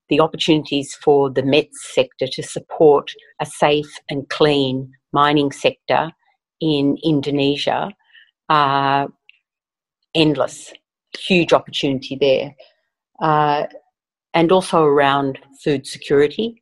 [0.09, 6.11] The opportunities for the METS sector to support a safe and clean mining sector
[6.61, 7.93] in Indonesia
[8.49, 9.09] are
[10.15, 10.73] endless
[11.19, 12.55] huge opportunity there.
[13.21, 13.67] Uh,
[14.35, 16.62] and also around food security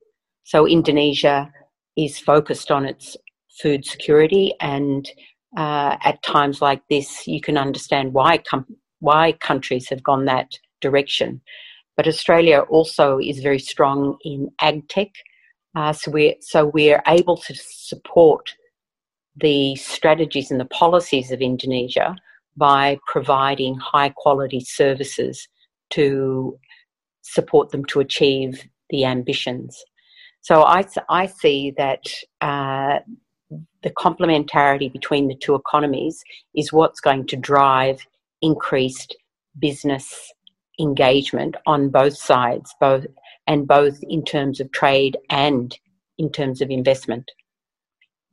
[0.51, 1.49] so Indonesia
[1.97, 3.17] is focused on its
[3.63, 5.09] food security, and
[5.57, 10.51] uh, at times like this, you can understand why com- why countries have gone that
[10.81, 11.41] direction.
[11.97, 15.13] But Australia also is very strong in ag tech,
[15.77, 18.53] uh, so we're so we're able to support
[19.37, 22.17] the strategies and the policies of Indonesia
[22.57, 25.47] by providing high quality services
[25.91, 26.59] to
[27.23, 29.85] support them to achieve the ambitions.
[30.43, 32.07] So I, I see that
[32.41, 33.01] uh,
[33.83, 36.23] the complementarity between the two economies
[36.55, 38.01] is what's going to drive
[38.43, 39.17] increased
[39.59, 40.33] business
[40.79, 43.07] engagement on both sides, both
[43.47, 45.79] and both in terms of trade and
[46.19, 47.31] in terms of investment.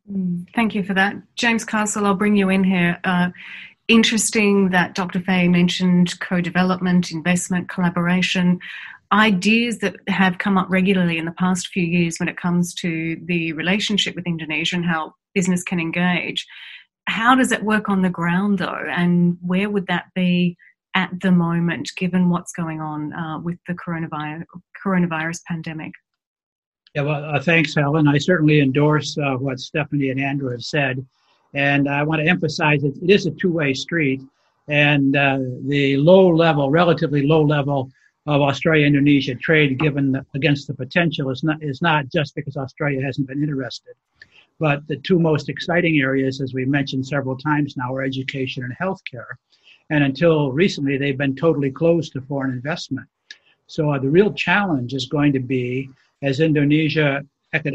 [0.10, 1.16] Mm, thank you for that.
[1.36, 3.00] James Castle, I'll bring you in here.
[3.04, 3.30] Uh,
[3.88, 5.20] interesting that Dr.
[5.20, 8.60] Fahey mentioned co development, investment, collaboration
[9.12, 13.20] ideas that have come up regularly in the past few years when it comes to
[13.26, 16.46] the relationship with Indonesia and how business can engage.
[17.08, 20.58] How does it work on the ground though, and where would that be
[20.96, 24.44] at the moment, given what's going on uh, with the coronavirus,
[24.84, 25.92] coronavirus pandemic?
[26.96, 28.08] Yeah, well, uh, thanks, Helen.
[28.08, 31.06] I certainly endorse uh, what Stephanie and Andrew have said.
[31.54, 34.22] And I want to emphasize that it is a two way street.
[34.68, 37.92] And uh, the low level, relatively low level
[38.28, 43.02] of Australia-Indonesia trade given the, against the potential is not, is not just because Australia
[43.02, 43.94] hasn't been interested.
[44.60, 48.76] But the two most exciting areas, as we mentioned several times now, are education and
[48.78, 49.38] healthcare.
[49.90, 53.08] And until recently, they've been totally closed to foreign investment.
[53.68, 55.90] So uh, the real challenge is going to be
[56.22, 57.24] as Indonesia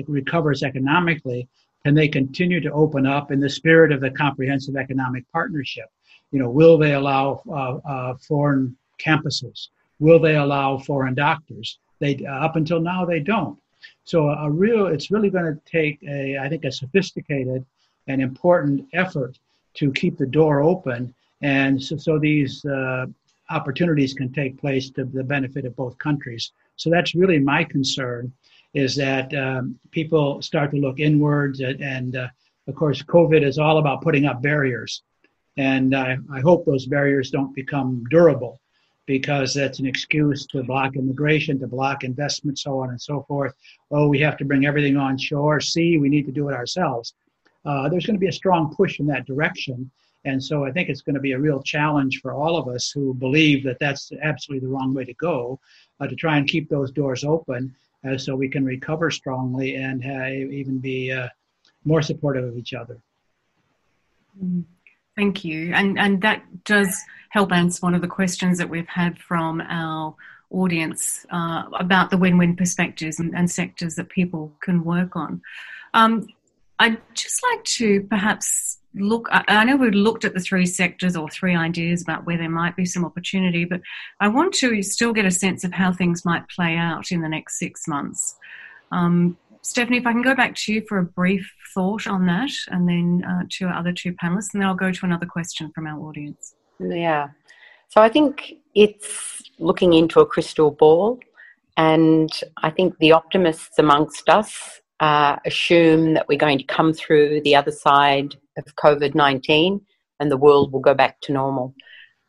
[0.06, 1.48] recovers economically,
[1.84, 5.86] can they continue to open up in the spirit of the comprehensive economic partnership?
[6.30, 9.68] You know, will they allow uh, uh, foreign campuses?
[10.02, 11.78] Will they allow foreign doctors?
[12.00, 13.56] They uh, up until now they don't.
[14.02, 17.64] So a real, it's really going to take a, I think, a sophisticated
[18.08, 19.38] and important effort
[19.74, 23.06] to keep the door open, and so, so these uh,
[23.50, 26.50] opportunities can take place to the benefit of both countries.
[26.74, 28.32] So that's really my concern,
[28.74, 32.28] is that um, people start to look inwards, and, and uh,
[32.66, 35.04] of course, COVID is all about putting up barriers,
[35.56, 38.58] and I, I hope those barriers don't become durable
[39.06, 43.54] because that's an excuse to block immigration, to block investment, so on and so forth.
[43.90, 45.60] Oh, we have to bring everything on shore.
[45.60, 47.14] See, we need to do it ourselves.
[47.64, 49.90] Uh, there's going to be a strong push in that direction.
[50.24, 52.90] And so I think it's going to be a real challenge for all of us
[52.90, 55.58] who believe that that's absolutely the wrong way to go,
[56.00, 57.74] uh, to try and keep those doors open
[58.08, 60.04] uh, so we can recover strongly and
[60.52, 61.28] even be uh,
[61.84, 62.98] more supportive of each other.
[64.42, 64.64] Mm.
[65.22, 65.72] Thank you.
[65.72, 70.16] And, and that does help answer one of the questions that we've had from our
[70.50, 75.40] audience uh, about the win win perspectives and, and, sectors that people can work on.
[75.94, 76.26] Um,
[76.80, 81.28] I'd just like to perhaps look, I, know we've looked at the three sectors or
[81.28, 83.80] three ideas about where there might be some opportunity, but
[84.18, 87.28] I want to still get a sense of how things might play out in the
[87.28, 88.34] next six months.
[88.90, 92.50] Um, Stephanie, if I can go back to you for a brief thought on that,
[92.68, 95.70] and then uh, to our other two panelists, and then I'll go to another question
[95.74, 96.54] from our audience.
[96.80, 97.28] Yeah.
[97.88, 101.20] So I think it's looking into a crystal ball,
[101.76, 102.30] and
[102.62, 107.56] I think the optimists amongst us uh, assume that we're going to come through the
[107.56, 109.80] other side of COVID 19
[110.20, 111.74] and the world will go back to normal.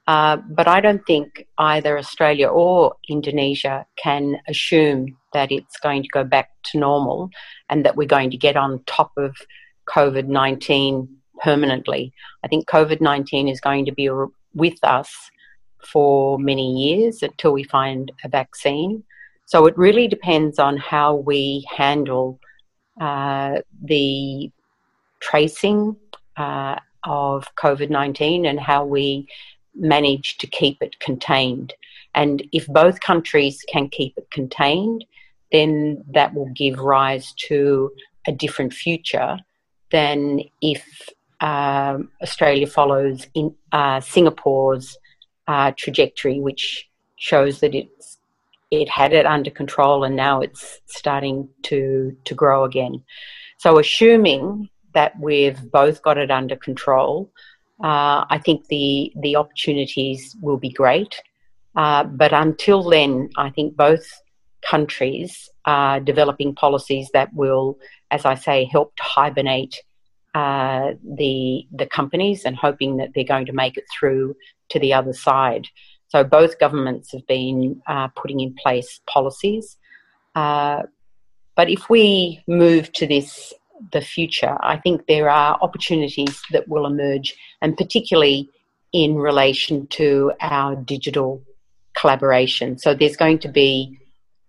[0.08, 6.10] Uh, but I don't think either Australia or Indonesia can assume that it's going to
[6.10, 7.30] go back to normal
[7.70, 9.36] and that we're going to get on top of
[9.90, 11.08] COVID 19
[11.42, 12.14] permanently.
[12.44, 14.10] I think COVID 19 is going to be
[14.54, 15.12] with us
[15.86, 19.04] for many years until we find a vaccine.
[19.46, 22.40] So it really depends on how we handle
[23.00, 24.52] uh, the
[25.20, 25.96] tracing
[26.38, 29.28] uh, of COVID 19 and how we
[29.76, 31.74] manage to keep it contained.
[32.16, 35.04] And if both countries can keep it contained,
[35.54, 37.91] then that will give rise to
[38.28, 39.38] a different future
[39.91, 40.84] than if
[41.39, 44.97] um, Australia follows in uh, Singapore's
[45.47, 48.18] uh, trajectory, which shows that it's
[48.72, 53.04] it had it under control and now it's starting to to grow again.
[53.58, 57.32] So, assuming that we've both got it under control,
[57.84, 61.22] uh, I think the the opportunities will be great.
[61.76, 64.06] Uh, but until then, I think both
[64.70, 67.78] countries are developing policies that will,
[68.11, 69.82] as I say, help to hibernate
[70.36, 74.36] uh, the the companies and hoping that they're going to make it through
[74.70, 75.68] to the other side.
[76.07, 79.78] So both governments have been uh, putting in place policies.
[80.36, 80.84] Uh,
[81.55, 83.53] but if we move to this
[83.91, 88.49] the future, I think there are opportunities that will emerge, and particularly
[88.91, 91.43] in relation to our digital
[91.95, 92.78] collaboration.
[92.78, 93.99] So there's going to be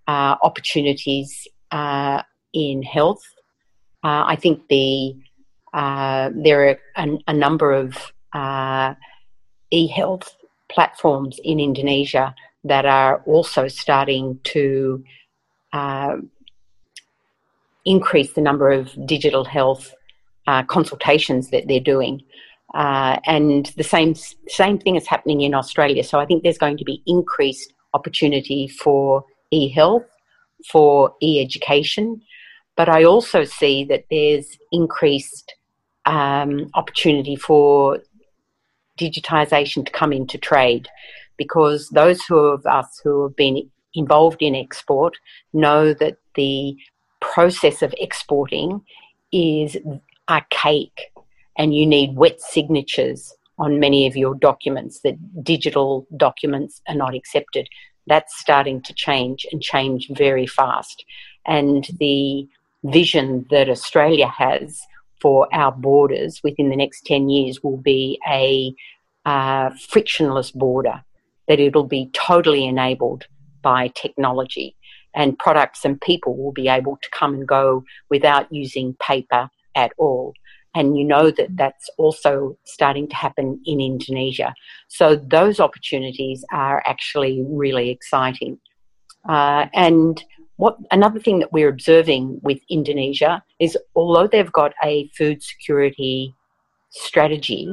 [0.07, 3.23] uh, opportunities uh, in health.
[4.03, 5.17] Uh, I think the
[5.73, 8.95] uh, there are a, a number of uh,
[9.71, 10.37] e-health
[10.71, 15.03] platforms in Indonesia that are also starting to
[15.73, 16.17] uh,
[17.85, 19.93] increase the number of digital health
[20.69, 22.23] consultations that they're doing.
[22.75, 24.15] and the same
[24.47, 26.05] same thing is happening in Australia.
[26.05, 29.25] So I think there's going to be increased opportunity for
[29.55, 30.05] e-health,
[30.71, 32.21] for e-education,
[32.77, 35.55] but I also see that there's increased
[36.07, 38.01] um, opportunity for
[38.99, 40.89] digitisation to come into trade
[41.37, 45.17] because those who of us who have been involved in export
[45.53, 46.77] know that the
[47.21, 48.81] process of exporting
[49.33, 49.77] is
[50.29, 51.13] archaic
[51.57, 57.15] and you need wet signatures on many of your documents that digital documents are not
[57.15, 57.69] accepted
[58.07, 61.05] that's starting to change and change very fast.
[61.47, 62.49] And the
[62.85, 64.81] vision that Australia has
[65.21, 68.75] for our borders within the next 10 years will be a
[69.25, 71.03] uh, frictionless border,
[71.49, 73.25] that it'll be totally enabled
[73.63, 74.77] by technology,
[75.15, 79.93] and products and people will be able to come and go without using paper at
[79.97, 80.35] all
[80.75, 84.55] and you know that that's also starting to happen in Indonesia.
[84.89, 88.59] So those opportunities are actually really exciting.
[89.29, 90.23] Uh, and
[90.57, 96.35] what another thing that we're observing with Indonesia is although they've got a food security
[96.91, 97.69] strategy,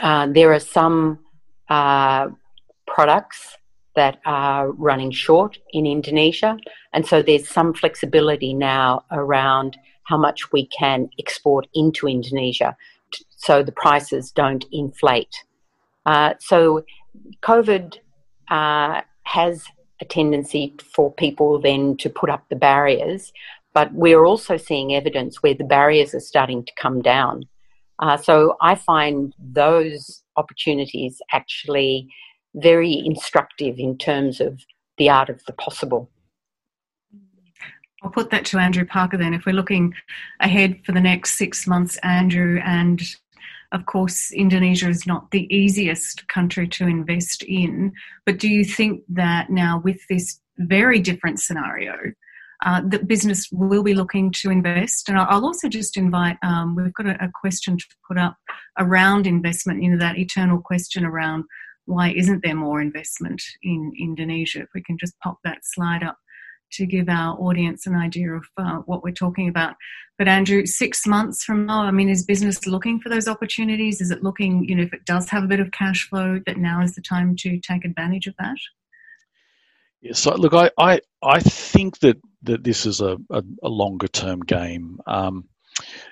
[0.00, 1.18] uh, there are some
[1.68, 2.28] uh,
[2.86, 3.56] products
[3.94, 6.56] that are running short in Indonesia.
[6.94, 9.76] And so there's some flexibility now around
[10.12, 12.76] how much we can export into Indonesia
[13.46, 15.34] so the prices don't inflate.
[16.04, 16.84] Uh, so
[17.42, 17.96] COVID
[18.50, 19.64] uh, has
[20.02, 23.32] a tendency for people then to put up the barriers,
[23.72, 27.44] but we're also seeing evidence where the barriers are starting to come down.
[27.98, 32.08] Uh, so I find those opportunities actually
[32.54, 34.60] very instructive in terms of
[34.98, 36.10] the art of the possible.
[38.02, 39.34] I'll put that to Andrew Parker then.
[39.34, 39.94] If we're looking
[40.40, 43.00] ahead for the next six months, Andrew, and
[43.70, 47.92] of course, Indonesia is not the easiest country to invest in,
[48.26, 51.94] but do you think that now with this very different scenario,
[52.64, 55.08] uh, that business will be looking to invest?
[55.08, 58.36] And I'll also just invite, um, we've got a, a question to put up
[58.78, 61.44] around investment, you know, that eternal question around
[61.86, 64.60] why isn't there more investment in Indonesia?
[64.60, 66.16] If we can just pop that slide up
[66.72, 69.74] to give our audience an idea of uh, what we're talking about.
[70.18, 74.00] But Andrew, six months from now, I mean, is business looking for those opportunities?
[74.00, 76.58] Is it looking, you know, if it does have a bit of cash flow, that
[76.58, 78.56] now is the time to take advantage of that?
[80.00, 84.08] Yeah, so look, I, I, I think that, that this is a, a, a longer
[84.08, 84.98] term game.
[85.06, 85.48] Um,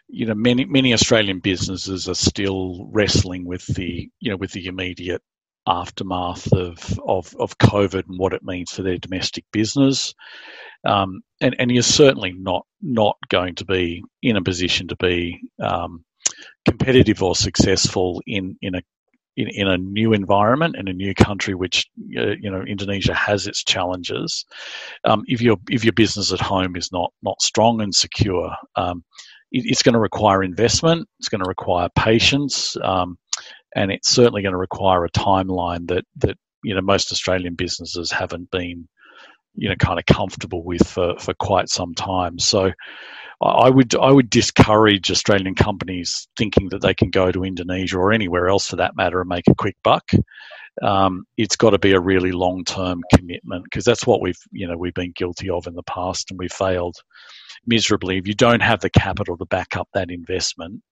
[0.09, 4.67] you know, many many Australian businesses are still wrestling with the you know with the
[4.67, 5.23] immediate
[5.71, 10.15] aftermath of, of, of COVID and what it means for their domestic business.
[10.85, 15.41] Um, and, and you're certainly not not going to be in a position to be
[15.63, 16.05] um,
[16.65, 18.83] competitive or successful in, in a
[19.37, 21.87] in, in a new environment in a new country, which
[22.19, 24.45] uh, you know Indonesia has its challenges.
[25.05, 29.05] Um, if your if your business at home is not not strong and secure, um,
[29.53, 31.09] it, it's going to require investment.
[31.19, 32.77] It's going to require patience.
[32.83, 33.19] Um,
[33.75, 38.11] and it's certainly going to require a timeline that that you know most Australian businesses
[38.11, 38.89] haven't been
[39.55, 42.39] you know kind of comfortable with for, for quite some time.
[42.39, 42.73] So
[43.43, 48.13] I would I would discourage Australian companies thinking that they can go to Indonesia or
[48.13, 50.11] anywhere else for that matter and make a quick buck.
[50.83, 54.67] Um, it's got to be a really long term commitment because that's what we've you
[54.67, 56.97] know we've been guilty of in the past and we've failed
[57.67, 58.19] miserably.
[58.19, 60.83] If you don't have the capital to back up that investment,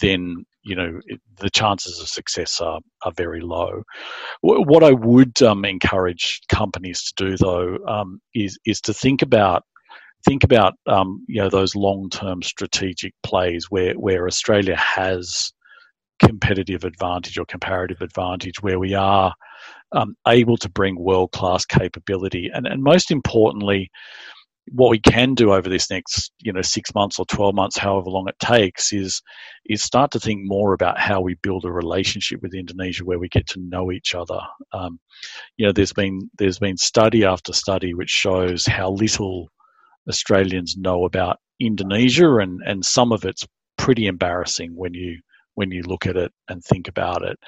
[0.00, 1.00] then you know
[1.38, 3.82] the chances of success are, are very low.
[4.42, 9.62] What I would um, encourage companies to do though um, is is to think about
[10.24, 15.52] think about um, you know those long term strategic plays where where Australia has
[16.20, 19.34] competitive advantage or comparative advantage where we are
[19.92, 23.90] um, able to bring world class capability and and most importantly
[24.72, 28.08] what we can do over this next you know six months or 12 months however
[28.08, 29.22] long it takes is
[29.66, 33.28] is start to think more about how we build a relationship with indonesia where we
[33.28, 34.40] get to know each other.
[34.72, 34.98] Um,
[35.56, 39.48] you know there's been there's been study after study which shows how little
[40.08, 43.46] australians know about indonesia and and some of it's
[43.76, 45.18] pretty embarrassing when you
[45.54, 47.38] when you look at it and think about it.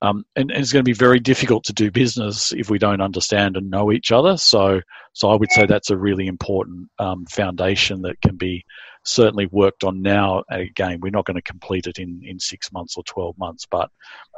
[0.00, 3.00] Um, and, and, it's going to be very difficult to do business if we don't
[3.00, 4.36] understand and know each other.
[4.36, 4.80] So,
[5.12, 8.64] so I would say that's a really important um, foundation that can be
[9.04, 10.42] certainly worked on now.
[10.50, 13.90] Again, we're not going to complete it in, in six months or 12 months, but,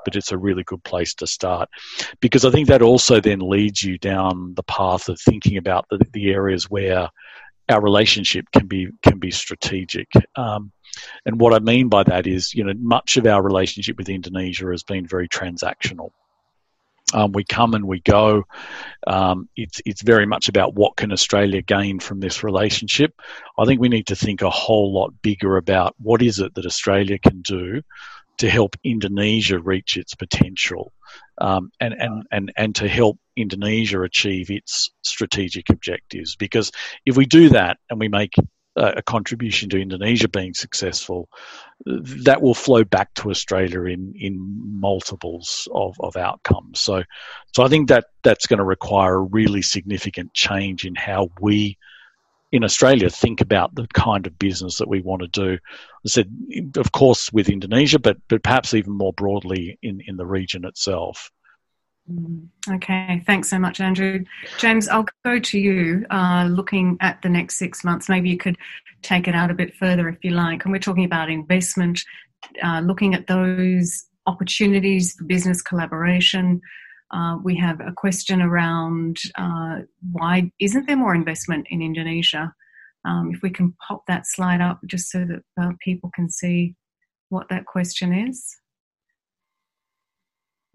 [0.04, 1.68] but it's a really good place to start
[2.20, 6.00] because I think that also then leads you down the path of thinking about the,
[6.12, 7.08] the areas where
[7.68, 10.08] our relationship can be can be strategic.
[10.36, 10.72] Um,
[11.24, 14.66] and what I mean by that is, you know, much of our relationship with Indonesia
[14.70, 16.10] has been very transactional.
[17.12, 18.44] Um, we come and we go.
[19.06, 23.14] Um, it's it's very much about what can Australia gain from this relationship.
[23.58, 26.66] I think we need to think a whole lot bigger about what is it that
[26.66, 27.82] Australia can do
[28.38, 30.92] to help Indonesia reach its potential,
[31.40, 36.34] um, and and and and to help Indonesia achieve its strategic objectives.
[36.36, 36.72] Because
[37.06, 38.34] if we do that and we make
[38.76, 41.28] a contribution to Indonesia being successful,
[41.86, 44.36] that will flow back to Australia in in
[44.80, 46.80] multiples of, of outcomes.
[46.80, 47.02] So,
[47.54, 51.78] so I think that that's going to require a really significant change in how we
[52.52, 55.54] in Australia think about the kind of business that we want to do.
[55.54, 56.30] I said,
[56.76, 61.30] of course, with Indonesia, but but perhaps even more broadly in in the region itself.
[62.10, 64.24] Mm, okay, thanks so much, Andrew.
[64.58, 66.04] James, I'll go to you.
[66.10, 68.58] Uh, looking at the next six months, maybe you could
[69.02, 70.64] take it out a bit further if you like.
[70.64, 72.02] And we're talking about investment,
[72.62, 76.60] uh, looking at those opportunities for business collaboration.
[77.10, 79.80] Uh, we have a question around uh,
[80.12, 82.52] why isn't there more investment in Indonesia?
[83.06, 86.74] Um, if we can pop that slide up just so that uh, people can see
[87.28, 88.56] what that question is.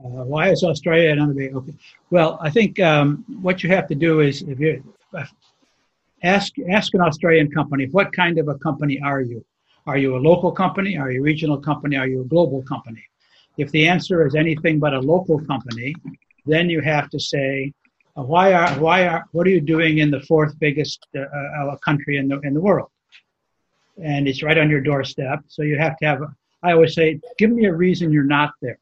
[0.03, 1.53] Uh, why is Australia another big?
[1.53, 1.73] Okay.
[2.09, 4.81] Well, I think um, what you have to do is if you
[6.23, 9.43] ask ask an Australian company, what kind of a company are you?
[9.85, 10.97] Are you a local company?
[10.97, 11.97] Are you a regional company?
[11.97, 13.03] Are you a global company?
[13.57, 15.95] If the answer is anything but a local company,
[16.45, 17.73] then you have to say,
[18.15, 21.75] uh, why are why are what are you doing in the fourth biggest uh, uh,
[21.77, 22.89] country in the in the world?
[24.01, 25.39] And it's right on your doorstep.
[25.47, 26.19] So you have to have.
[26.63, 28.79] I always say, give me a reason you're not there,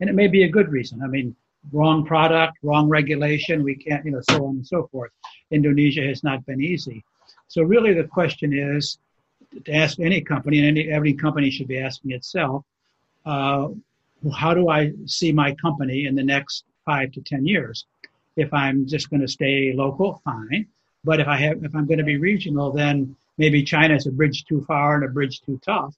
[0.00, 1.02] and it may be a good reason.
[1.02, 1.36] I mean,
[1.72, 3.62] wrong product, wrong regulation.
[3.62, 5.12] We can't, you know, so on and so forth.
[5.50, 7.04] Indonesia has not been easy.
[7.48, 8.98] So really, the question is
[9.64, 12.64] to ask any company, and any, every company should be asking itself,
[13.26, 13.68] uh,
[14.34, 17.86] how do I see my company in the next five to ten years?
[18.36, 20.66] If I'm just going to stay local, fine.
[21.04, 24.12] But if I have, if I'm going to be regional, then maybe China is a
[24.12, 25.94] bridge too far and a bridge too tough,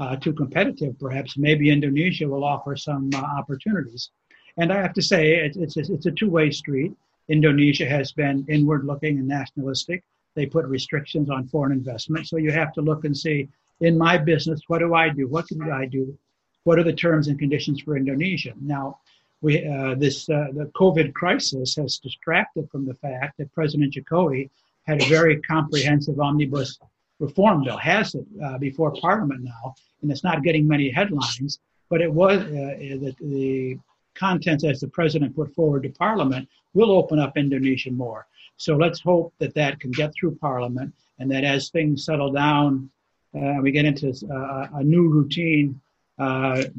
[0.00, 1.36] uh, too competitive, perhaps.
[1.36, 4.10] Maybe Indonesia will offer some uh, opportunities.
[4.56, 6.92] And I have to say, it's it's a, it's a two-way street.
[7.28, 10.02] Indonesia has been inward-looking and nationalistic.
[10.34, 13.48] They put restrictions on foreign investment, so you have to look and see
[13.80, 15.26] in my business, what do I do?
[15.28, 16.16] What can I do?
[16.64, 18.52] What are the terms and conditions for Indonesia?
[18.60, 18.98] Now,
[19.40, 24.50] we, uh, this uh, the COVID crisis has distracted from the fact that President Jokowi
[24.86, 26.78] had a very comprehensive omnibus
[27.18, 31.58] reform bill, has it uh, before Parliament now, and it's not getting many headlines.
[31.88, 33.78] But it was uh, the, the
[34.14, 38.26] contents as the president put forward to Parliament will open up Indonesia more.
[38.56, 42.90] So let's hope that that can get through Parliament, and that as things settle down,
[43.34, 45.80] uh, we get into uh, a new routine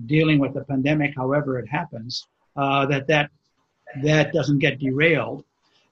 [0.06, 3.32] dealing with the pandemic, however it happens uh, that that
[4.04, 5.44] that doesn't get derailed,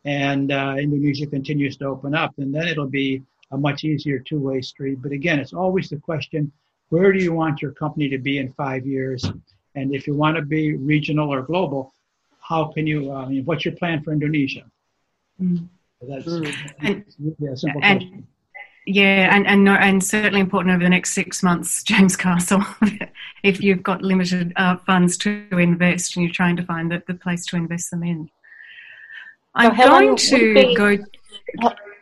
[0.06, 3.22] and uh, Indonesia continues to open up, and then it'll be
[3.52, 5.02] a much easier two-way street.
[5.02, 6.52] But again, it's always the question:
[6.90, 9.26] where do you want your company to be in five years?
[9.76, 11.94] And if you want to be regional or global,
[12.42, 13.12] how can you?
[13.12, 14.64] Uh, I mean, what's your plan for Indonesia?
[15.42, 15.68] Mm.
[16.02, 16.54] That's, mm.
[16.82, 18.28] that's really a simple and, question.
[18.86, 22.64] Yeah, and and, no, and certainly important over the next six months, James Castle.
[23.44, 27.14] if you've got limited uh, funds to invest and you're trying to find the, the
[27.14, 28.30] place to invest them in.
[29.56, 30.98] I'm so going to be, go.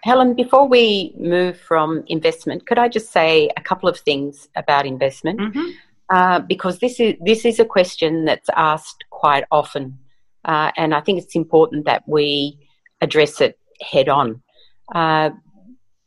[0.08, 4.86] Helen, before we move from investment, could I just say a couple of things about
[4.86, 5.38] investment?
[5.38, 5.70] Mm-hmm.
[6.10, 10.00] Uh, because this is this is a question that's asked quite often,
[10.46, 12.58] uh, and I think it's important that we
[13.02, 14.42] address it head on.
[14.96, 15.32] Uh,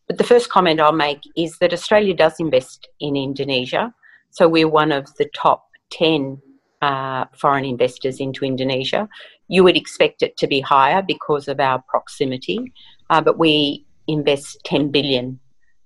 [0.09, 3.93] but the first comment I'll make is that Australia does invest in Indonesia.
[4.31, 6.41] So we're one of the top 10
[6.81, 9.11] uh, foreign investors into Indonesia.
[9.49, 12.73] You would expect it to be higher because of our proximity,
[13.11, 15.39] uh, but we invest 10 billion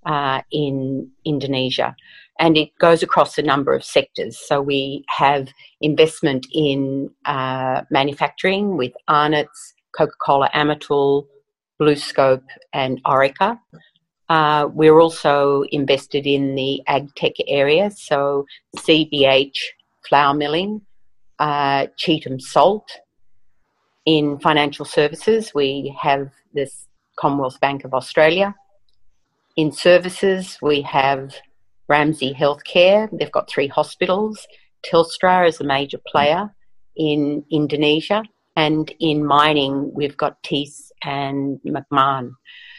[0.07, 1.95] uh, in Indonesia.
[2.39, 4.39] And it goes across a number of sectors.
[4.39, 5.49] So we have
[5.81, 11.27] investment in uh, manufacturing with Arnott's, Coca Cola Amatil,
[11.81, 13.59] BlueScope, and Orica.
[14.29, 18.47] Uh, we're also invested in the ag tech area, so
[18.79, 19.59] CBH
[20.09, 20.81] flour milling,
[21.39, 22.91] uh, Cheetham salt.
[24.07, 26.84] In financial services, we have this
[27.16, 28.54] Commonwealth Bank of Australia.
[29.56, 31.34] In services, we have
[31.88, 33.08] Ramsay Healthcare.
[33.12, 34.46] They've got three hospitals.
[34.84, 36.54] Telstra is a major player
[36.96, 38.22] in Indonesia.
[38.56, 42.32] And in mining, we've got Thiess and Macmahon.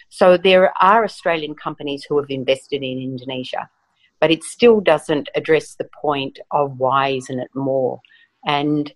[0.09, 3.69] So there are Australian companies who have invested in Indonesia,
[4.21, 7.99] but it still doesn't address the point of why isn't it more?
[8.45, 8.93] And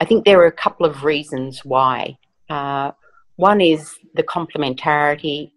[0.00, 2.18] I think there are a couple of reasons why.
[2.48, 2.92] Uh,
[3.36, 5.52] one is the complementarity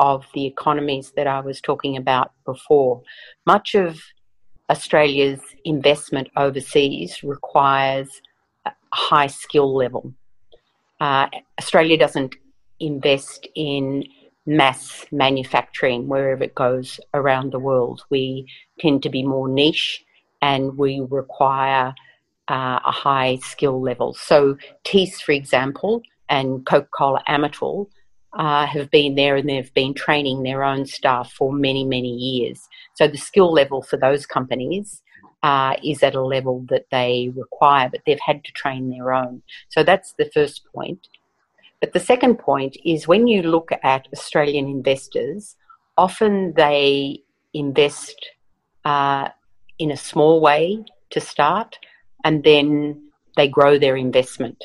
[0.00, 3.02] of the economies that I was talking about before.
[3.46, 4.00] Much of
[4.70, 8.08] Australia's investment overseas requires
[8.64, 10.12] a high skill level.
[10.98, 11.26] Uh,
[11.60, 12.34] Australia doesn't
[12.80, 14.04] invest in
[14.46, 18.02] mass manufacturing wherever it goes around the world.
[18.10, 18.46] We
[18.80, 20.04] tend to be more niche
[20.40, 21.94] and we require
[22.48, 24.14] uh, a high skill level.
[24.14, 27.88] So, Thiess, for example, and Coca Cola Amatil
[28.36, 32.68] uh, have been there and they've been training their own staff for many, many years.
[32.94, 35.02] So, the skill level for those companies
[35.42, 39.42] uh, is at a level that they require, but they've had to train their own.
[39.70, 41.08] So, that's the first point.
[41.80, 45.56] But the second point is when you look at Australian investors,
[45.96, 47.20] often they
[47.52, 48.30] invest
[48.84, 49.28] uh,
[49.78, 51.78] in a small way to start
[52.24, 53.02] and then
[53.36, 54.64] they grow their investment.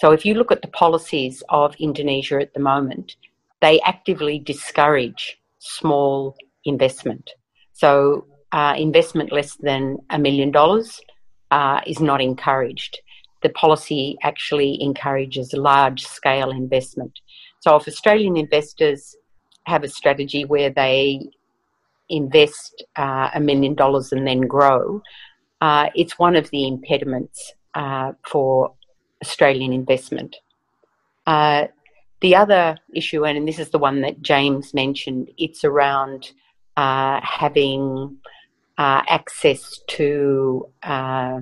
[0.00, 3.16] So if you look at the policies of Indonesia at the moment,
[3.60, 6.34] they actively discourage small
[6.64, 7.30] investment.
[7.74, 11.02] So uh, investment less than a million dollars
[11.50, 12.98] uh, is not encouraged.
[13.42, 17.12] The policy actually encourages large scale investment.
[17.60, 19.14] So, if Australian investors
[19.64, 21.20] have a strategy where they
[22.08, 25.02] invest uh, a million dollars and then grow,
[25.60, 28.74] uh, it's one of the impediments uh, for
[29.22, 30.36] Australian investment.
[31.26, 31.66] Uh,
[32.20, 36.32] the other issue, and this is the one that James mentioned, it's around
[36.76, 38.18] uh, having
[38.78, 41.40] uh, access to uh,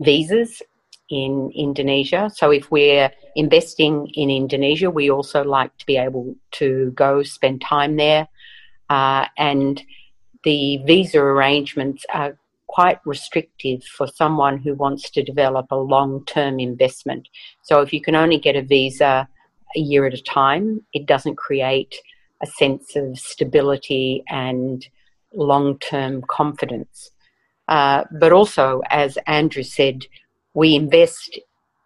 [0.00, 0.62] visas
[1.10, 2.30] in Indonesia.
[2.34, 7.62] So if we're investing in Indonesia, we also like to be able to go spend
[7.62, 8.28] time there.
[8.90, 9.82] Uh, and
[10.44, 16.60] the visa arrangements are quite restrictive for someone who wants to develop a long term
[16.60, 17.28] investment.
[17.62, 19.28] So if you can only get a visa
[19.76, 21.94] a year at a time, it doesn't create
[22.42, 24.86] a sense of stability and
[25.34, 27.10] long term confidence.
[27.66, 30.06] Uh, but also, as Andrew said,
[30.54, 31.38] we invest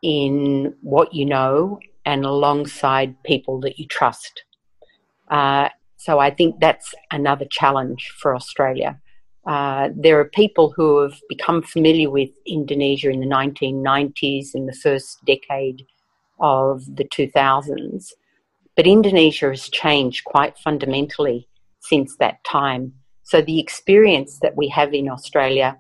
[0.03, 4.45] in what you know and alongside people that you trust.
[5.31, 9.01] Uh, so I think that's another challenge for Australia.
[9.47, 14.73] Uh, there are people who have become familiar with Indonesia in the 1990s, in the
[14.75, 15.85] first decade
[16.41, 18.13] of the 2000s.
[18.77, 21.49] But Indonesia has changed quite fundamentally
[21.81, 22.95] since that time.
[23.25, 25.77] So the experience that we have in Australia,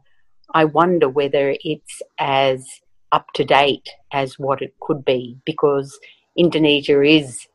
[0.54, 2.66] I wonder whether it's as
[3.12, 5.98] up to date as what it could be because
[6.36, 7.46] Indonesia is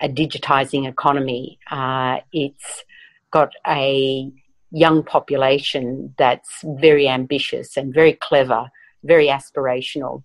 [0.00, 1.58] a digitizing economy.
[1.70, 2.84] Uh, it's
[3.30, 4.30] got a
[4.72, 8.70] young population that's very ambitious and very clever,
[9.04, 10.22] very aspirational.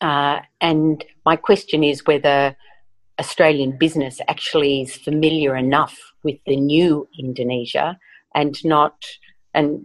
[0.00, 2.56] Uh, and my question is whether
[3.18, 7.98] Australian business actually is familiar enough with the new Indonesia
[8.34, 9.04] and not,
[9.52, 9.84] and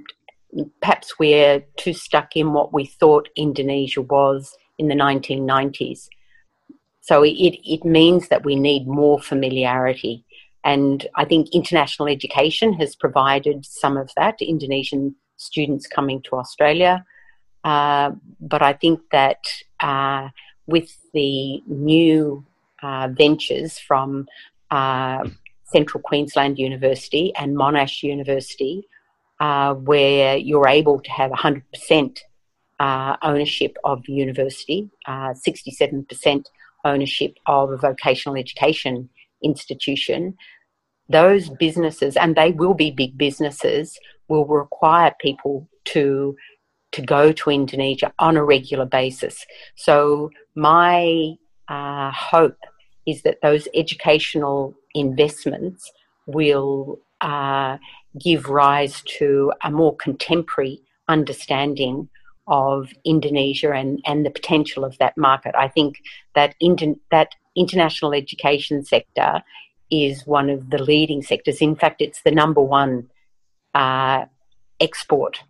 [0.81, 6.07] perhaps we're too stuck in what we thought Indonesia was in the 1990s.
[7.01, 10.25] So it, it means that we need more familiarity.
[10.63, 16.35] And I think international education has provided some of that, to Indonesian students coming to
[16.35, 17.05] Australia.
[17.63, 19.39] Uh, but I think that
[19.79, 20.29] uh,
[20.67, 22.45] with the new
[22.81, 24.27] uh, ventures from
[24.71, 25.27] uh,
[25.65, 28.87] Central Queensland University and Monash University,
[29.39, 32.19] uh, where you're able to have 100%
[32.79, 36.45] uh, ownership of the university, 67%
[36.85, 39.09] ownership of vocational education
[39.43, 40.35] institution,
[41.09, 46.35] those businesses, and they will be big businesses, will require people to
[46.93, 49.45] to go to Indonesia on a regular basis.
[49.75, 51.33] So my
[51.67, 52.57] uh, hope
[53.05, 55.91] is that those educational investments
[56.27, 57.77] will uh,
[58.19, 62.09] give rise to a more contemporary understanding
[62.47, 65.53] of Indonesia and, and the potential of that market.
[65.55, 65.97] I think
[66.35, 69.43] that inter- that international education sector
[69.89, 71.61] is one of the leading sectors.
[71.61, 73.09] In fact, it's the number one
[73.73, 74.25] uh,
[74.79, 75.43] export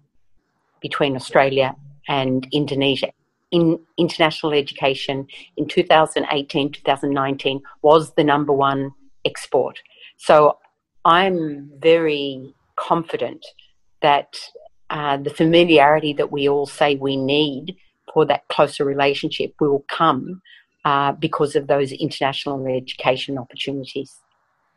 [0.82, 1.76] between Australia
[2.08, 3.12] and Indonesia.
[3.52, 8.94] In international education in 2018 2019 was the number one
[9.24, 9.80] export.
[10.18, 10.58] So
[11.06, 13.46] I'm very confident
[14.02, 14.38] that
[14.90, 17.76] uh, the familiarity that we all say we need
[18.14, 20.42] for that closer relationship will come
[20.88, 24.16] uh, because of those international education opportunities.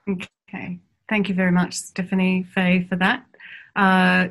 [0.08, 0.80] Okay.
[1.08, 3.24] Thank you very much, Stephanie Fahey, for that.
[3.76, 4.28] Uh,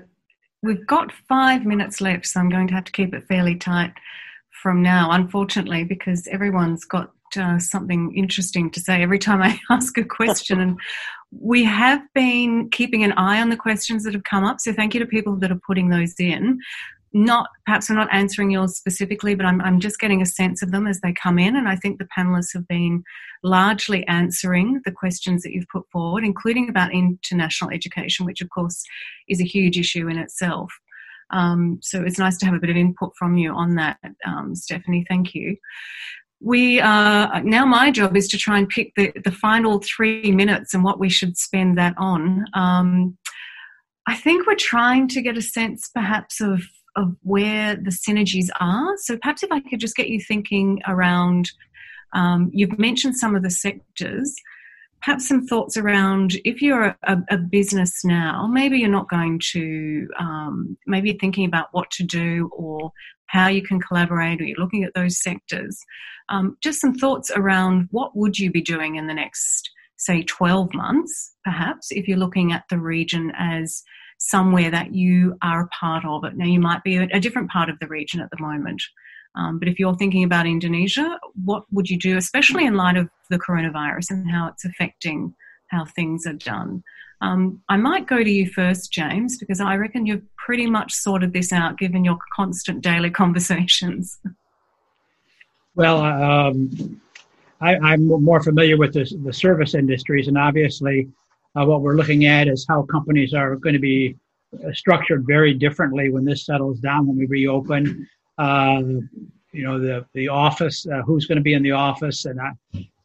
[0.62, 3.94] we've got five minutes left, so I'm going to have to keep it fairly tight
[4.62, 9.98] from now, unfortunately, because everyone's got uh, something interesting to say every time I ask
[9.98, 10.60] a question.
[10.60, 10.78] and
[11.32, 14.60] we have been keeping an eye on the questions that have come up.
[14.60, 16.60] So thank you to people that are putting those in.
[17.14, 20.72] Not perhaps I'm not answering yours specifically, but I'm, I'm just getting a sense of
[20.72, 21.56] them as they come in.
[21.56, 23.04] And I think the panelists have been
[23.44, 28.84] largely answering the questions that you've put forward, including about international education, which of course
[29.28, 30.72] is a huge issue in itself.
[31.32, 34.56] Um, so it's nice to have a bit of input from you on that, um,
[34.56, 35.06] Stephanie.
[35.08, 35.58] Thank you
[36.42, 40.74] we uh, now my job is to try and pick the, the final three minutes
[40.74, 42.46] and what we should spend that on.
[42.54, 43.18] Um,
[44.08, 46.64] I think we're trying to get a sense perhaps of
[46.96, 48.96] of where the synergies are.
[48.98, 51.52] So perhaps if I could just get you thinking around,
[52.14, 54.36] um, you've mentioned some of the sectors.
[55.02, 60.08] Perhaps some thoughts around if you're a, a business now, maybe you're not going to,
[60.20, 62.92] um, maybe you're thinking about what to do or
[63.28, 65.80] how you can collaborate, or you're looking at those sectors.
[66.30, 70.74] Um, just some thoughts around what would you be doing in the next, say, 12
[70.74, 73.84] months, perhaps, if you're looking at the region as
[74.20, 76.36] somewhere that you are a part of it.
[76.36, 78.82] Now, you might be a, different part of the region at the moment.
[79.36, 83.10] Um, but if you're thinking about Indonesia, what would you do, especially in light of
[83.30, 85.34] the coronavirus and how it's affecting
[85.68, 86.84] how things are done?
[87.22, 91.34] Um, I might go to you first, James, because I reckon you've pretty much sorted
[91.34, 94.20] this out given your constant daily conversations.
[95.76, 97.00] Well, um,
[97.62, 101.08] I, am more familiar with the, service industries, and obviously,
[101.56, 104.16] uh, what we're looking at is how companies are going to be
[104.54, 108.08] uh, structured very differently when this settles down, when we reopen.
[108.38, 108.82] Uh,
[109.52, 112.52] you know, the the office, uh, who's going to be in the office, and I,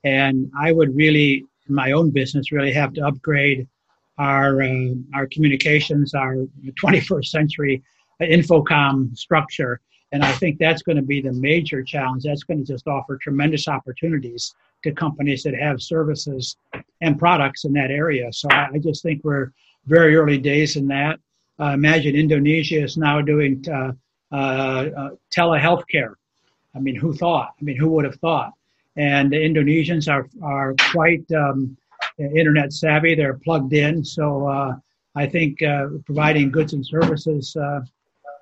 [0.05, 3.67] and I would really, in my own business, really have to upgrade
[4.19, 6.37] our uh, our communications, our
[6.83, 7.83] 21st century
[8.21, 9.81] infocom structure.
[10.13, 12.23] And I think that's going to be the major challenge.
[12.23, 14.55] That's going to just offer tremendous opportunities
[14.85, 16.57] to companies that have services
[17.01, 18.33] and products in that area.
[18.33, 19.53] So I, just think we're
[19.87, 21.19] very early days in that.
[21.59, 23.93] Uh, imagine Indonesia is now doing uh,
[24.33, 26.17] uh, uh, telehealth care.
[26.75, 27.55] I mean, who thought?
[27.61, 28.53] I mean, who would have thought?
[28.97, 31.77] And the Indonesians are, are quite um,
[32.19, 33.15] internet savvy.
[33.15, 34.05] They're plugged in.
[34.05, 34.77] So uh,
[35.15, 37.57] I think uh, providing goods and services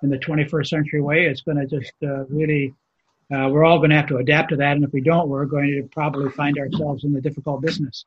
[0.03, 1.93] in the 21st century way is going to just
[2.29, 2.75] really,
[3.31, 4.73] uh, we're all going to have to adapt to that.
[4.73, 8.05] And if we don't, we're going to probably find ourselves in a difficult business.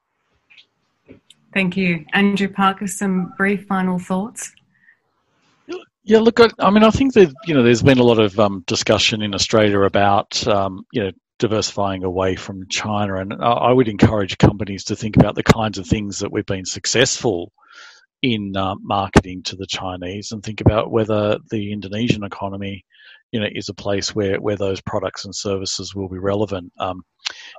[1.53, 2.05] Thank you.
[2.13, 4.51] Andrew Parker, some brief final thoughts?
[6.03, 8.63] Yeah, look, I, mean, I think that you know, there's been a lot of um,
[8.68, 13.18] discussion in Australia about um, you know diversifying away from China.
[13.18, 16.66] And I would encourage companies to think about the kinds of things that we've been
[16.66, 17.51] successful
[18.22, 22.86] in uh, marketing to the Chinese and think about whether the Indonesian economy,
[23.32, 26.71] you know, is a place where, where those products and services will be relevant.
[26.80, 27.03] Um,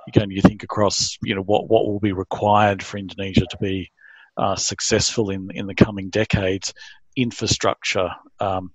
[0.07, 3.91] again, you think across, you know, what, what will be required for Indonesia to be
[4.37, 6.73] uh, successful in, in the coming decades,
[7.15, 8.09] infrastructure,
[8.39, 8.71] um,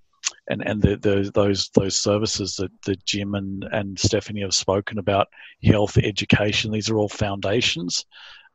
[0.49, 4.99] and and the, the, those those services that, that Jim and, and Stephanie have spoken
[4.99, 5.28] about,
[5.64, 8.05] health, education, these are all foundations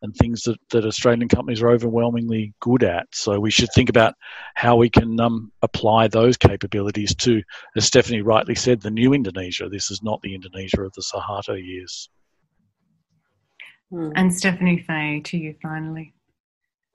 [0.01, 3.07] and things that, that Australian companies are overwhelmingly good at.
[3.13, 4.15] So we should think about
[4.55, 7.41] how we can um, apply those capabilities to,
[7.75, 9.69] as Stephanie rightly said, the new Indonesia.
[9.69, 12.09] This is not the Indonesia of the Suharto years.
[13.91, 14.11] Hmm.
[14.15, 16.13] And Stephanie Fahey, to you finally.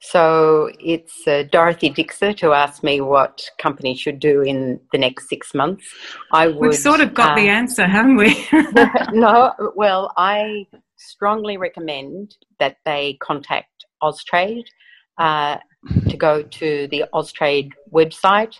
[0.04, 5.28] So it's uh, Dorothy Dixer to ask me what company should do in the next
[5.28, 5.84] six months.
[6.32, 8.48] I would, We've sort of got uh, the answer, haven't we?
[9.12, 10.66] no, well, I
[11.02, 14.66] strongly recommend that they contact Austrade
[15.18, 15.58] uh,
[16.08, 18.54] to go to the Austrade website.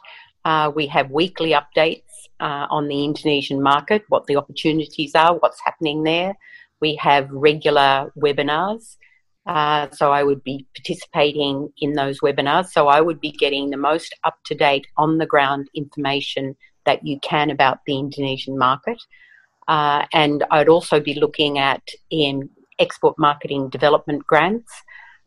[0.45, 2.03] Uh, we have weekly updates
[2.41, 6.35] uh, on the Indonesian market, what the opportunities are, what's happening there.
[6.81, 8.97] We have regular webinars.
[9.47, 12.67] Uh, so I would be participating in those webinars.
[12.69, 17.05] So I would be getting the most up to date, on the ground information that
[17.07, 19.01] you can about the Indonesian market.
[19.69, 24.73] Uh, and I'd also be looking at in export marketing development grants.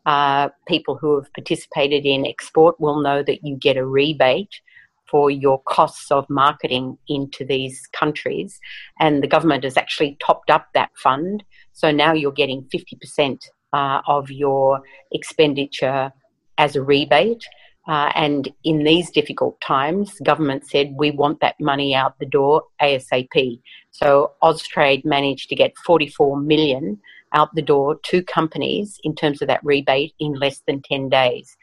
[0.05, 4.61] Uh, people who have participated in export will know that you get a rebate
[5.09, 8.59] for your costs of marketing into these countries.
[8.99, 11.43] And the government has actually topped up that fund.
[11.73, 13.39] So now you're getting 50%
[13.73, 14.81] uh, of your
[15.11, 16.11] expenditure
[16.57, 17.43] as a rebate.
[17.87, 22.63] Uh, and in these difficult times, government said we want that money out the door
[22.81, 23.61] ASAP.
[23.91, 26.99] So Austrade managed to get 44 million
[27.33, 31.55] out the door to companies in terms of that rebate in less than 10 days.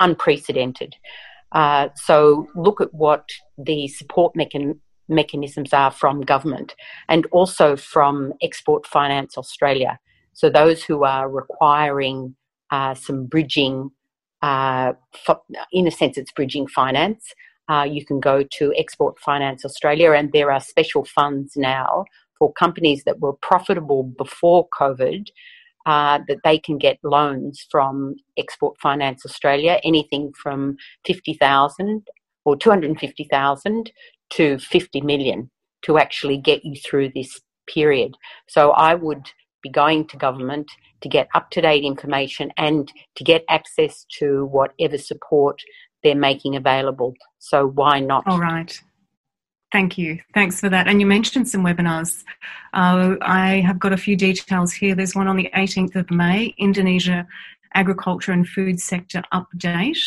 [0.00, 0.96] Unprecedented.
[1.52, 4.78] Uh, so look at what the support mechan-
[5.08, 6.74] mechanisms are from government
[7.08, 9.98] and also from Export Finance Australia.
[10.32, 12.34] So those who are requiring
[12.70, 13.90] uh, some bridging,
[14.42, 14.92] uh,
[15.72, 17.32] in a sense, it's bridging finance.
[17.68, 22.04] Uh, you can go to Export Finance Australia, and there are special funds now
[22.38, 25.26] for companies that were profitable before COVID.
[25.84, 32.06] Uh, that they can get loans from Export Finance Australia, anything from fifty thousand
[32.44, 33.90] or two hundred and fifty thousand
[34.30, 35.50] to fifty million
[35.82, 38.16] to actually get you through this period.
[38.46, 39.26] So I would
[39.62, 44.46] be going to government to get up to date information and to get access to
[44.46, 45.60] whatever support
[46.02, 47.14] they're making available.
[47.38, 48.24] So why not?
[48.26, 48.78] All right.
[49.72, 50.18] Thank you.
[50.34, 50.86] Thanks for that.
[50.86, 52.24] And you mentioned some webinars.
[52.74, 54.94] Uh, I have got a few details here.
[54.94, 57.26] There's one on the 18th of May, Indonesia
[57.74, 59.98] Agriculture and Food Sector Update.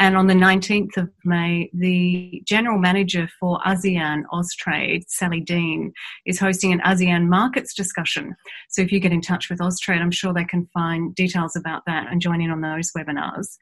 [0.00, 5.92] And on the 19th of May, the General Manager for ASEAN Austrade, Sally Dean,
[6.24, 8.36] is hosting an ASEAN markets discussion.
[8.68, 11.82] So if you get in touch with Austrade, I'm sure they can find details about
[11.86, 13.56] that and join in on those webinars.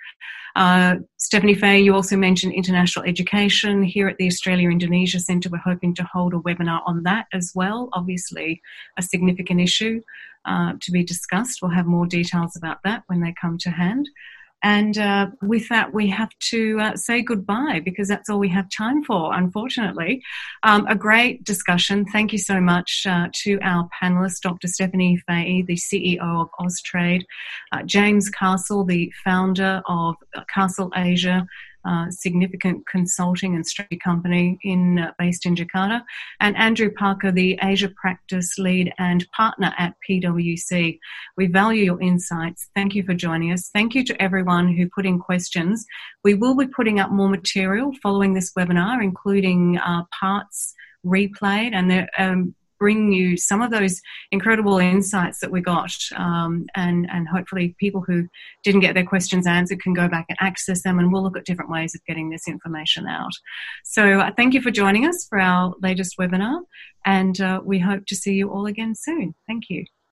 [0.57, 3.83] Uh, Stephanie Fahey, you also mentioned international education.
[3.83, 7.53] Here at the Australia Indonesia Centre, we're hoping to hold a webinar on that as
[7.55, 7.89] well.
[7.95, 8.61] Obviously,
[8.99, 10.03] a significant issue
[10.45, 11.61] uh, to be discussed.
[11.63, 14.09] We'll have more details about that when they come to hand.
[14.67, 18.69] And uh, with that, we have to uh, say goodbye because that's all we have
[18.69, 20.25] time for, unfortunately.
[20.65, 22.05] Um, a great discussion.
[22.07, 24.67] Thank you so much uh, to our panelists, Dr.
[24.67, 27.23] Stephanie Fahey, the CEO of Austrade,
[27.71, 30.17] uh, James Castle, the founder of
[30.53, 31.47] Castle Asia,
[31.87, 36.03] uh, significant consulting and strategy company in uh, based in Jakarta,
[36.41, 40.99] and Andrew Parker, the Asia practice lead and partner at PwC.
[41.37, 42.69] We value your insights.
[42.75, 43.71] Thank you for joining us.
[43.73, 45.87] Thank you to everyone who put in questions.
[46.25, 50.75] We will be putting up more material following this webinar, including uh, parts
[51.05, 52.09] replayed and there.
[52.19, 54.01] Um, bring you some of those
[54.31, 58.29] incredible insights that we got, um, and and hopefully people who
[58.65, 61.45] didn't get their questions answered can go back and access them, and we'll look at
[61.45, 63.33] different ways of getting this information out.
[63.85, 66.61] So uh, thank you for joining us for our latest webinar,
[67.05, 69.35] and uh, we hope to see you all again soon.
[69.47, 69.85] Thank you.